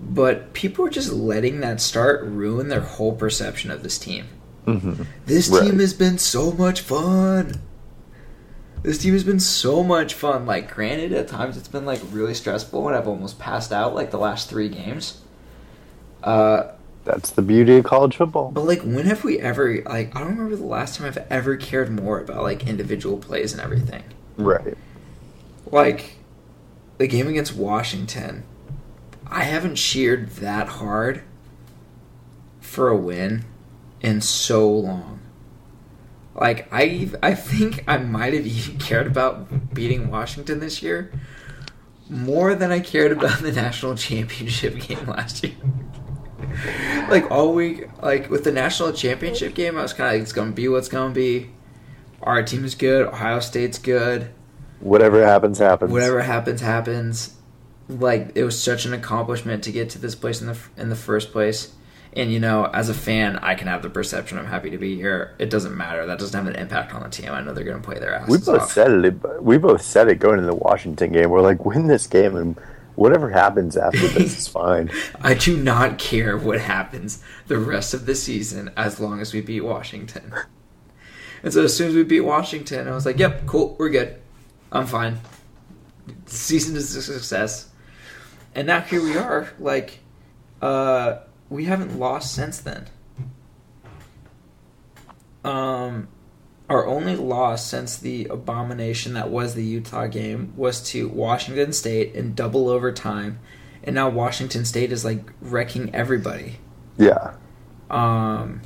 [0.00, 4.26] but people are just letting that start ruin their whole perception of this team.
[4.64, 4.92] hmm
[5.26, 5.62] This Right.
[5.64, 7.60] team has been so much fun.
[8.84, 10.46] This team has been so much fun.
[10.46, 14.12] Like, granted, at times it's been like really stressful, and I've almost passed out like
[14.12, 15.20] the last three games.
[16.22, 16.70] Uh,
[17.04, 18.52] That's the beauty of college football.
[18.52, 20.14] but like, when have we ever like?
[20.14, 23.60] I don't remember the last time I've ever cared more about like individual plays and
[23.60, 24.04] everything.
[24.36, 24.76] Right.
[25.66, 26.18] Like,
[26.98, 28.44] the game against Washington,
[29.26, 31.22] I haven't cheered that hard
[32.60, 33.44] for a win
[34.00, 35.20] in so long.
[36.34, 41.12] Like I, I think I might have even cared about beating Washington this year
[42.08, 45.54] more than I cared about the national championship game last year.
[47.08, 50.32] Like all week, like with the national championship game, I was kind of like, it's
[50.32, 51.50] gonna be what's gonna be.
[52.22, 53.06] Our team is good.
[53.06, 54.30] Ohio State's good.
[54.80, 55.90] Whatever happens, happens.
[55.92, 57.34] Whatever happens, happens.
[57.88, 60.96] Like it was such an accomplishment to get to this place in the in the
[60.96, 61.72] first place.
[62.14, 64.96] And you know, as a fan, I can have the perception I'm happy to be
[64.96, 65.34] here.
[65.38, 66.04] It doesn't matter.
[66.06, 67.30] That doesn't have an impact on the team.
[67.30, 68.72] I know they're going to play their asses We both off.
[68.72, 69.42] said it.
[69.42, 71.30] We both said it going into the Washington game.
[71.30, 72.58] We're like, win this game, and
[72.94, 74.90] whatever happens after this is fine.
[75.20, 79.40] I do not care what happens the rest of the season as long as we
[79.40, 80.32] beat Washington.
[81.42, 84.20] And so as soon as we beat Washington, I was like, "Yep, cool, we're good.
[84.70, 85.18] I'm fine.
[86.26, 87.68] The season is a success."
[88.54, 89.48] And now here we are.
[89.58, 89.98] Like,
[90.60, 92.86] uh, we haven't lost since then.
[95.44, 96.08] Um,
[96.72, 102.14] our only loss since the abomination that was the Utah game was to Washington State
[102.14, 103.38] in double overtime,
[103.84, 106.58] and now Washington State is like wrecking everybody.
[106.98, 107.34] Yeah,
[107.90, 108.62] Um,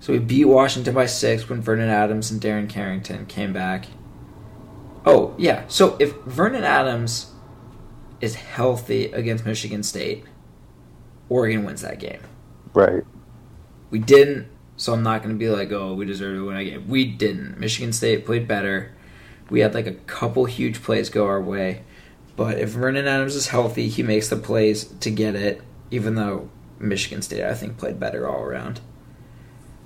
[0.00, 3.86] so we beat Washington by six when Vernon Adams and Darren Carrington came back.
[5.06, 7.32] Oh yeah, so if Vernon Adams
[8.20, 10.24] is healthy against Michigan State,
[11.28, 12.20] Oregon wins that game.
[12.74, 13.04] right.
[13.90, 14.48] We didn't,
[14.82, 16.88] so I'm not going to be like, oh, we deserve to win a game.
[16.88, 17.56] We didn't.
[17.56, 18.92] Michigan State played better.
[19.48, 21.84] We had like a couple huge plays go our way.
[22.34, 25.62] But if Vernon Adams is healthy, he makes the plays to get it,
[25.92, 28.80] even though Michigan State, I think, played better all around.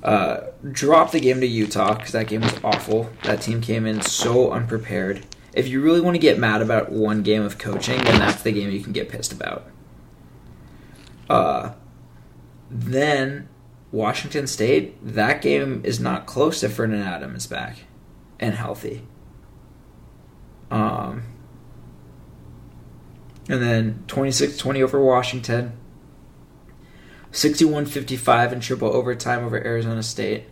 [0.02, 3.10] Uh, dropped the game to Utah because that game was awful.
[3.24, 5.26] That team came in so unprepared.
[5.52, 8.52] If you really want to get mad about one game of coaching, then that's the
[8.52, 9.66] game you can get pissed about.
[11.28, 11.72] Uh,
[12.70, 13.50] then
[13.96, 17.78] Washington State, that game is not close if Vernon Adams is back
[18.38, 19.06] and healthy.
[20.70, 21.22] Um,
[23.48, 25.72] and then 26 20 over Washington,
[27.32, 30.44] 61 55 in triple overtime over Arizona State.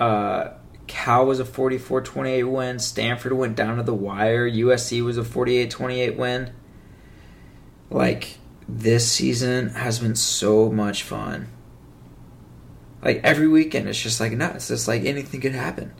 [0.00, 0.54] Uh,
[0.86, 2.78] Cal was a 44 28 win.
[2.78, 4.50] Stanford went down to the wire.
[4.50, 6.52] USC was a 48 28 win.
[7.90, 11.50] Like, this season has been so much fun.
[13.02, 14.70] Like every weekend, it's just like nuts.
[14.70, 15.92] It's like anything could happen.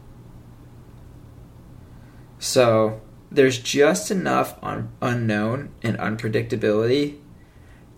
[2.38, 7.18] So there's just enough un- unknown and unpredictability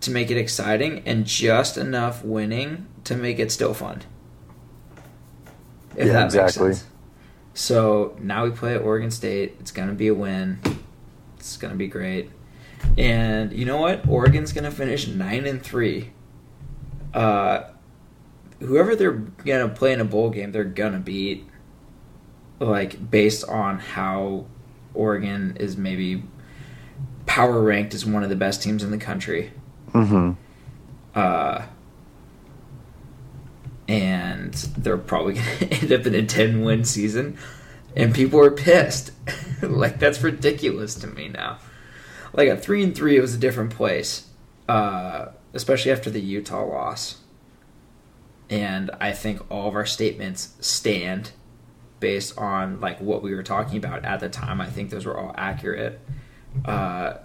[0.01, 4.01] to make it exciting, and just enough winning to make it still fun.
[5.97, 6.73] If Yeah, that makes exactly.
[6.73, 6.85] sense.
[7.53, 9.57] So now we play at Oregon State.
[9.59, 10.59] It's gonna be a win.
[11.37, 12.29] It's gonna be great.
[12.97, 14.07] And you know what?
[14.07, 16.11] Oregon's gonna finish nine and three.
[17.13, 17.63] Uh,
[18.59, 21.45] whoever they're gonna play in a bowl game, they're gonna beat.
[22.59, 24.45] Like based on how
[24.93, 26.23] Oregon is maybe
[27.25, 29.51] power ranked as one of the best teams in the country.
[29.93, 30.31] Mm-hmm.
[31.15, 31.63] Uh,
[33.87, 37.37] and they're probably going to end up in a 10 win season.
[37.95, 39.11] And people are pissed.
[39.61, 41.59] like, that's ridiculous to me now.
[42.33, 44.27] Like, at 3 and 3, it was a different place,
[44.67, 47.17] uh, especially after the Utah loss.
[48.49, 51.31] And I think all of our statements stand
[51.99, 54.61] based on like what we were talking about at the time.
[54.61, 55.99] I think those were all accurate.
[56.65, 57.15] Uh,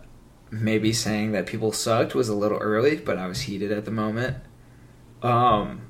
[0.51, 3.91] maybe saying that people sucked was a little early, but I was heated at the
[3.91, 4.37] moment.
[5.22, 5.83] Um,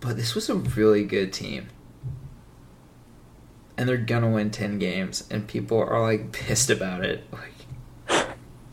[0.00, 1.68] but this was a really good team.
[3.76, 7.24] And they're gonna win 10 games, and people are like pissed about it.
[7.32, 7.59] Like,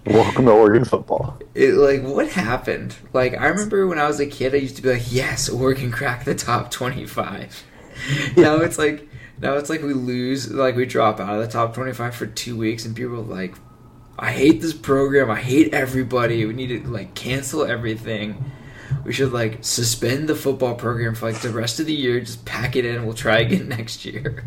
[0.10, 1.38] Welcome to Oregon football.
[1.54, 2.96] it, like what happened?
[3.12, 5.92] Like, I remember when I was a kid, I used to be like, yes, Oregon
[5.92, 7.66] cracked the top 25.
[8.38, 9.06] now it's like,
[9.42, 12.56] now it's like we lose, like we drop out of the top 25 for two
[12.56, 13.56] weeks, and people like,
[14.18, 15.30] I hate this program.
[15.30, 16.46] I hate everybody.
[16.46, 18.52] We need to like cancel everything.
[19.04, 22.22] We should like suspend the football program for like the rest of the year.
[22.22, 23.06] Just pack it in.
[23.06, 24.46] We'll try again next year.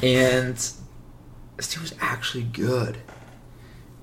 [0.00, 2.96] And this team was actually good.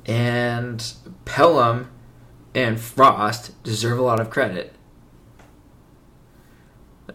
[0.07, 0.93] And
[1.25, 1.91] Pellum
[2.55, 4.73] and Frost deserve a lot of credit.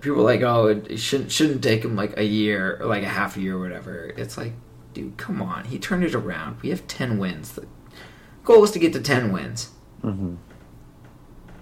[0.00, 3.08] People are like, oh, it shouldn't shouldn't take him like a year or like a
[3.08, 4.12] half a year or whatever.
[4.16, 4.52] It's like,
[4.94, 5.66] dude, come on.
[5.66, 6.60] He turned it around.
[6.60, 7.52] We have ten wins.
[7.52, 7.66] The
[8.44, 9.70] goal was to get to ten wins.
[10.02, 10.34] Mm-hmm.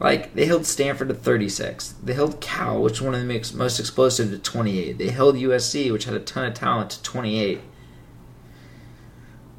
[0.00, 1.94] Like they held Stanford to 36.
[2.02, 4.96] They held Cal, which is one of the most explosive, to 28.
[4.96, 7.60] They held USC, which had a ton of talent, to 28.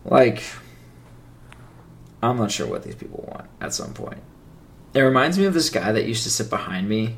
[0.04, 0.44] Like,
[2.22, 4.22] I'm not sure what these people want at some point.
[4.94, 7.16] It reminds me of this guy that used to sit behind me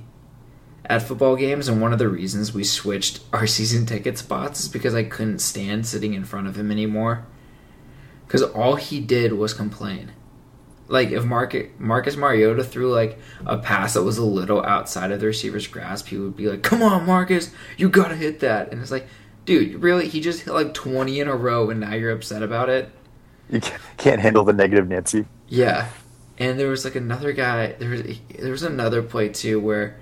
[0.86, 4.70] at football games, and one of the reasons we switched our season ticket spots is
[4.70, 7.26] because I couldn't stand sitting in front of him anymore.
[8.26, 10.14] Because all he did was complain
[10.88, 15.28] like if Marcus Mariota threw like a pass that was a little outside of the
[15.28, 18.92] receiver's grasp, he would be like, "Come on, Marcus, you gotta hit that." And it's
[18.92, 19.08] like,
[19.46, 20.08] dude, really?
[20.08, 22.92] He just hit like twenty in a row, and now you're upset about it?
[23.54, 23.62] You
[23.98, 25.26] can't handle the negative Nancy.
[25.48, 25.90] Yeah.
[26.38, 27.74] And there was like another guy.
[27.74, 28.02] There was
[28.40, 30.00] there was another play too where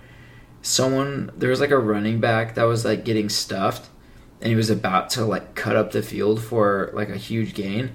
[0.61, 3.89] someone there was like a running back that was like getting stuffed,
[4.39, 7.91] and he was about to like cut up the field for like a huge gain,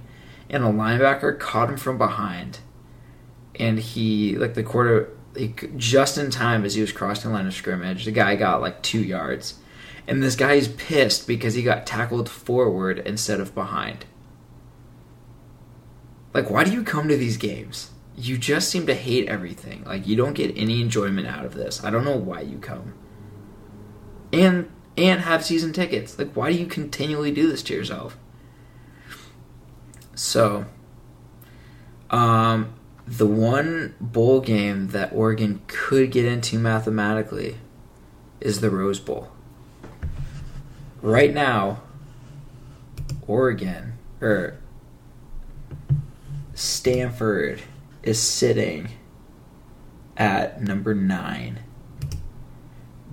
[0.50, 2.58] and a linebacker caught him from behind,
[3.58, 7.46] and he like the quarter he, just in time as he was crossing the line
[7.46, 9.54] of scrimmage, the guy got like two yards,
[10.06, 14.04] and this guy's pissed because he got tackled forward instead of behind.
[16.36, 17.92] Like, why do you come to these games?
[18.14, 19.84] You just seem to hate everything.
[19.84, 21.82] Like, you don't get any enjoyment out of this.
[21.82, 22.92] I don't know why you come.
[24.34, 26.18] And and have season tickets.
[26.18, 28.18] Like, why do you continually do this to yourself?
[30.14, 30.66] So,
[32.10, 32.74] um,
[33.06, 37.56] the one bowl game that Oregon could get into mathematically
[38.42, 39.30] is the Rose Bowl.
[41.00, 41.80] Right now,
[43.26, 44.58] Oregon or
[46.56, 47.60] Stanford
[48.02, 48.88] is sitting
[50.16, 51.60] at number nine.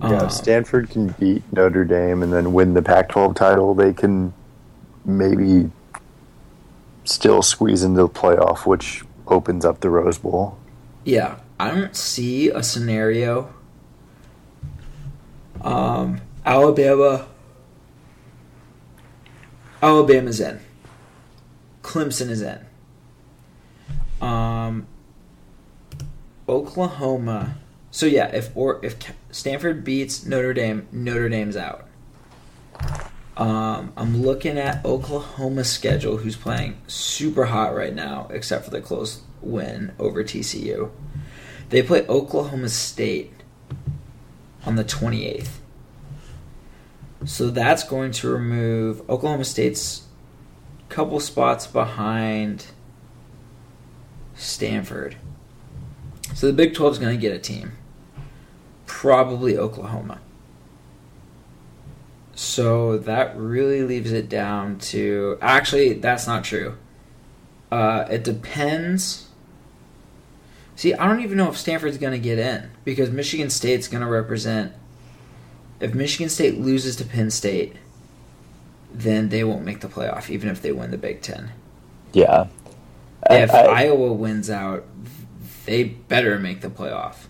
[0.00, 3.92] Yeah, Um, if Stanford can beat Notre Dame and then win the Pac-12 title, they
[3.92, 4.32] can
[5.04, 5.70] maybe
[7.04, 10.56] still squeeze into the playoff, which opens up the Rose Bowl.
[11.04, 13.52] Yeah, I don't see a scenario.
[15.60, 17.26] Um, Alabama.
[19.82, 20.60] Alabama's in.
[21.82, 22.58] Clemson is in.
[24.24, 24.86] Um,
[26.48, 27.56] Oklahoma.
[27.90, 28.96] So yeah, if or if
[29.30, 31.86] Stanford beats Notre Dame, Notre Dame's out.
[33.36, 38.80] Um, I'm looking at Oklahoma's schedule, who's playing super hot right now, except for the
[38.80, 40.90] close win over TCU.
[41.70, 43.32] They play Oklahoma State
[44.64, 45.48] on the 28th.
[47.24, 50.06] So that's going to remove Oklahoma State's
[50.88, 52.66] couple spots behind
[54.34, 55.16] Stanford.
[56.34, 57.72] So the Big 12 is going to get a team.
[58.86, 60.20] Probably Oklahoma.
[62.34, 65.38] So that really leaves it down to.
[65.40, 66.76] Actually, that's not true.
[67.70, 69.28] Uh, it depends.
[70.76, 74.02] See, I don't even know if Stanford's going to get in because Michigan State's going
[74.02, 74.72] to represent.
[75.80, 77.76] If Michigan State loses to Penn State,
[78.92, 81.52] then they won't make the playoff, even if they win the Big Ten.
[82.12, 82.46] Yeah.
[83.30, 84.84] If I- Iowa wins out,
[85.66, 87.26] they better make the playoff.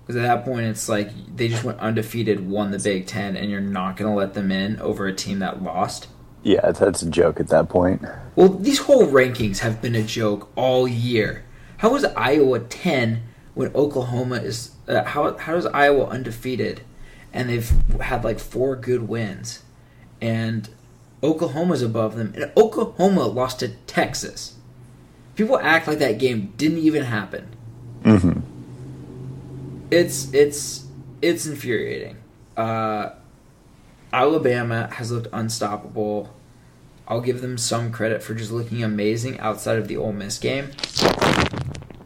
[0.00, 3.50] Because at that point, it's like they just went undefeated, won the Big Ten, and
[3.50, 6.08] you're not going to let them in over a team that lost.
[6.42, 8.02] yeah, that's a joke at that point.
[8.34, 11.44] Well, these whole rankings have been a joke all year.
[11.78, 13.22] How is Iowa 10
[13.54, 14.70] when Oklahoma is.
[14.86, 16.80] Uh, how, how is Iowa undefeated
[17.34, 17.68] and they've
[18.00, 19.62] had like four good wins?
[20.22, 20.70] And
[21.22, 22.32] Oklahoma's above them.
[22.34, 24.54] And Oklahoma lost to Texas.
[25.38, 27.46] People act like that game didn't even happen.
[28.02, 28.40] hmm
[29.88, 30.84] It's it's
[31.22, 32.16] it's infuriating.
[32.56, 33.10] Uh,
[34.12, 36.34] Alabama has looked unstoppable.
[37.06, 40.72] I'll give them some credit for just looking amazing outside of the Ole Miss game.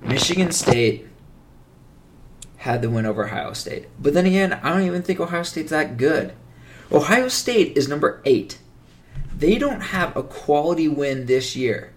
[0.03, 1.09] Michigan State
[2.59, 5.71] had the win over Ohio State, but then again, I don't even think Ohio State's
[5.71, 6.35] that good.
[6.93, 8.59] Ohio State is number eight.
[9.35, 11.95] They don't have a quality win this year.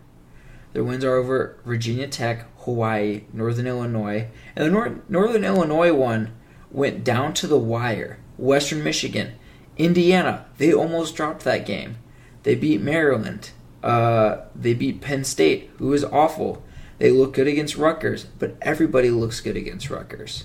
[0.76, 4.28] Their wins are over Virginia Tech, Hawaii, Northern Illinois,
[4.58, 6.36] and the Nor- Northern Illinois one
[6.70, 8.20] went down to the wire.
[8.38, 9.36] Western Michigan,
[9.78, 11.96] Indiana, they almost dropped that game.
[12.44, 13.52] They beat Maryland.
[13.82, 16.62] Uh, they beat Penn State, who is awful.
[16.98, 20.44] They look good against Rutgers, but everybody looks good against Rutgers.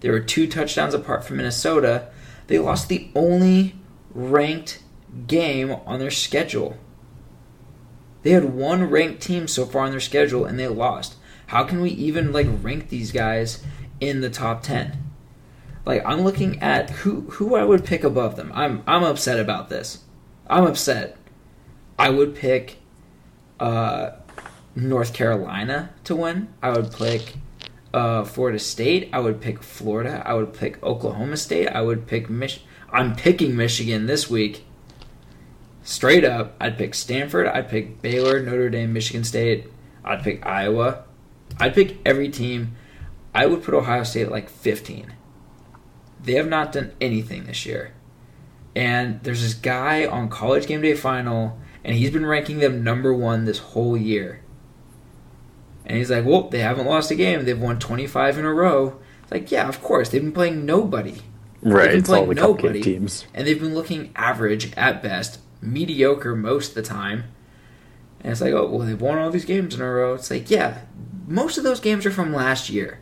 [0.00, 2.08] They were two touchdowns apart from Minnesota.
[2.46, 3.74] They lost the only
[4.14, 4.82] ranked
[5.26, 6.78] game on their schedule.
[8.26, 11.14] They had one ranked team so far on their schedule and they lost.
[11.46, 13.62] How can we even like rank these guys
[14.00, 15.00] in the top 10?
[15.84, 18.50] Like I'm looking at who who I would pick above them.
[18.52, 20.00] I'm I'm upset about this.
[20.48, 21.16] I'm upset.
[22.00, 22.78] I would pick
[23.60, 24.16] uh
[24.74, 26.48] North Carolina to win.
[26.60, 27.36] I would pick
[27.94, 29.08] uh, Florida State.
[29.12, 30.24] I would pick Florida.
[30.26, 31.68] I would pick Oklahoma State.
[31.68, 32.64] I would pick Mich.
[32.92, 34.65] I'm picking Michigan this week.
[35.86, 37.46] Straight up, I'd pick Stanford.
[37.46, 39.68] I'd pick Baylor, Notre Dame, Michigan State.
[40.04, 41.04] I'd pick Iowa.
[41.60, 42.74] I'd pick every team.
[43.32, 45.14] I would put Ohio State at like 15.
[46.24, 47.92] They have not done anything this year.
[48.74, 53.14] And there's this guy on College Game Day Final, and he's been ranking them number
[53.14, 54.42] one this whole year.
[55.84, 57.44] And he's like, well, they haven't lost a game.
[57.44, 58.98] They've won 25 in a row.
[59.22, 60.08] It's like, yeah, of course.
[60.08, 61.22] They've been playing nobody.
[61.62, 63.24] Right, They've been it's all playing cupcake teams.
[63.32, 67.24] And they've been looking average at best, mediocre most of the time.
[68.20, 70.14] And it's like, oh, well, they've won all these games in a row.
[70.14, 70.82] It's like, yeah,
[71.26, 72.98] most of those games are from last year.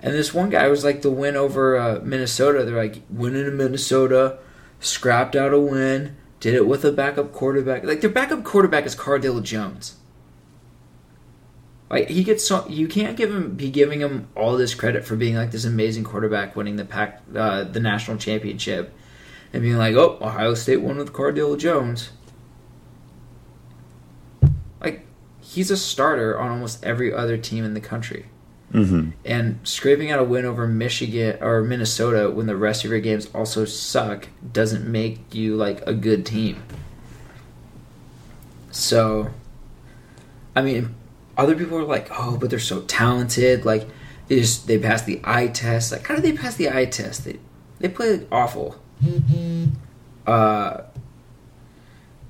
[0.00, 2.64] And this one guy was like the win over uh, Minnesota.
[2.64, 4.38] They're like, winning in Minnesota,
[4.80, 7.84] scrapped out a win, did it with a backup quarterback.
[7.84, 9.96] Like, their backup quarterback is Cardale Jones.
[11.92, 15.14] Like he gets so you can't give him be giving him all this credit for
[15.14, 18.94] being like this amazing quarterback winning the pack uh, the national championship
[19.52, 22.10] and being like oh Ohio State won with Cardale Jones
[24.80, 25.04] like
[25.40, 28.26] he's a starter on almost every other team in the country
[28.72, 29.10] Mm-hmm.
[29.26, 33.28] and scraping out a win over Michigan or Minnesota when the rest of your games
[33.34, 36.62] also suck doesn't make you like a good team
[38.70, 39.28] so
[40.56, 40.94] I mean
[41.36, 43.64] other people are like, oh, but they're so talented.
[43.64, 43.88] Like
[44.28, 45.92] they just they pass the eye test.
[45.92, 47.24] Like how do they pass the eye test?
[47.24, 47.38] They
[47.78, 48.76] they play awful.
[50.26, 50.82] Uh,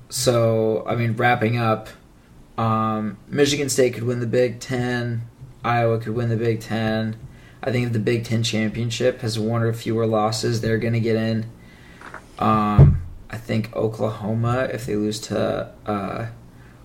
[0.09, 1.89] so I mean, wrapping up,
[2.57, 5.23] um, Michigan State could win the Big Ten.
[5.63, 7.15] Iowa could win the Big Ten.
[7.61, 10.99] I think if the Big Ten championship has one or fewer losses, they're going to
[10.99, 11.49] get in.
[12.37, 16.27] Um, I think Oklahoma, if they lose to uh,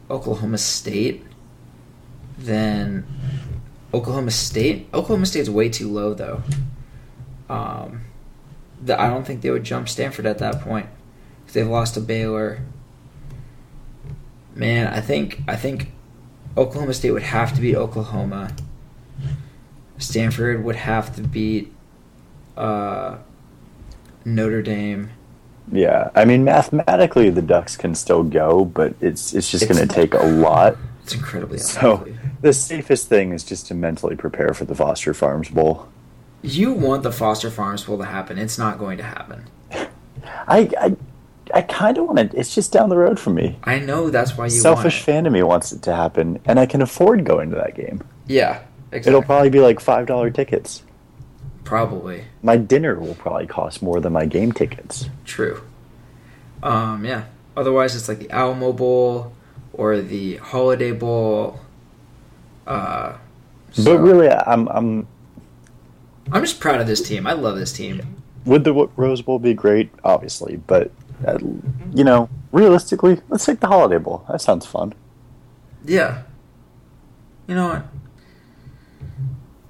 [0.08, 1.24] Oklahoma State,
[2.38, 3.04] then
[3.92, 4.88] Oklahoma State.
[4.94, 6.42] Oklahoma State's way too low, though.
[7.50, 8.02] Um,
[8.82, 10.86] the, I don't think they would jump Stanford at that point
[11.46, 12.60] if they've lost to Baylor.
[14.54, 15.92] Man, I think I think
[16.56, 18.52] Oklahoma State would have to beat Oklahoma.
[19.98, 21.72] Stanford would have to beat
[22.56, 23.18] uh,
[24.24, 25.10] Notre Dame.
[25.70, 29.92] Yeah, I mean, mathematically the Ducks can still go, but it's it's just going to
[29.92, 30.76] take a lot.
[31.02, 32.18] It's incredibly So unlikely.
[32.40, 35.88] the safest thing is just to mentally prepare for the Foster Farms Bowl.
[36.42, 38.38] You want the Foster Farms Bowl to happen.
[38.38, 39.44] It's not going to happen.
[40.46, 40.96] I I,
[41.54, 42.32] I kind of want it.
[42.34, 43.58] It's just down the road from me.
[43.64, 45.04] I know that's why you Selfish want it.
[45.12, 48.02] fan of me wants it to happen, and I can afford going to that game.
[48.26, 48.60] Yeah,
[48.92, 49.10] exactly.
[49.10, 50.82] It'll probably be like five dollar tickets.
[51.64, 55.08] probably My dinner will probably cost more than my game tickets.
[55.24, 55.62] true.
[56.62, 57.24] Um, yeah.
[57.56, 59.32] Otherwise, it's like the Alamo Bowl
[59.72, 61.58] or the Holiday Bowl.
[62.66, 63.14] Uh,
[63.72, 65.06] so- But really, I'm I'm
[66.32, 67.26] I'm just proud of this team.
[67.26, 68.22] I love this team.
[68.44, 69.90] would the Rose Bowl be great?
[70.04, 70.90] Obviously, but
[71.26, 71.38] uh,
[71.92, 74.24] you know, realistically, let's take the Holiday Bowl.
[74.28, 74.94] That sounds fun.
[75.84, 76.22] Yeah.
[77.46, 77.86] You know what?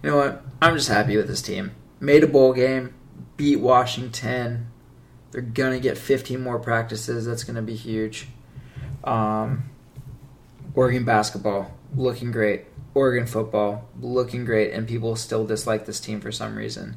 [0.03, 0.45] You know what?
[0.61, 1.73] I'm just happy with this team.
[2.01, 2.95] Made a bowl game,
[3.37, 4.67] beat Washington.
[5.31, 7.27] They're gonna get 15 more practices.
[7.27, 8.29] That's gonna be huge.
[9.05, 9.71] Um,
[10.75, 12.65] Oregon basketball looking great.
[12.95, 16.97] Oregon football looking great, and people still dislike this team for some reason.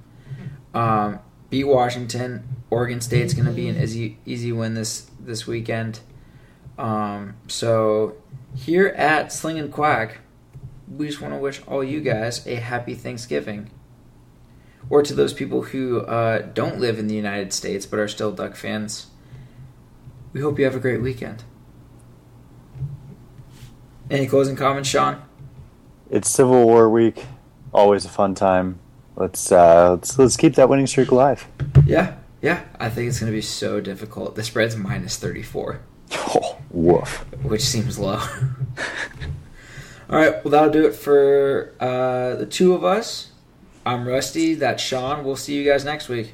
[0.73, 1.19] Um,
[1.49, 2.43] beat Washington.
[2.69, 5.99] Oregon State's gonna be an easy easy win this this weekend.
[6.77, 8.15] Um, so
[8.55, 10.19] here at Slingin' Quack,
[10.89, 13.69] we just want to wish all you guys a happy Thanksgiving.
[14.89, 18.31] Or to those people who uh, don't live in the United States but are still
[18.31, 19.07] Duck fans,
[20.34, 21.43] we hope you have a great weekend.
[24.09, 25.22] Any closing comments, Sean?
[26.11, 27.25] It's Civil War week.
[27.73, 28.79] Always a fun time.
[29.15, 31.47] Let's uh, let's let's keep that winning streak alive.
[31.85, 32.63] Yeah, yeah.
[32.79, 34.35] I think it's going to be so difficult.
[34.35, 35.79] The spread's minus 34,
[36.13, 37.25] Oh, woof.
[37.43, 38.19] which seems low.
[40.09, 43.31] All right, well, that'll do it for uh, the two of us.
[43.85, 44.53] I'm Rusty.
[44.55, 45.23] That's Sean.
[45.23, 46.33] We'll see you guys next week.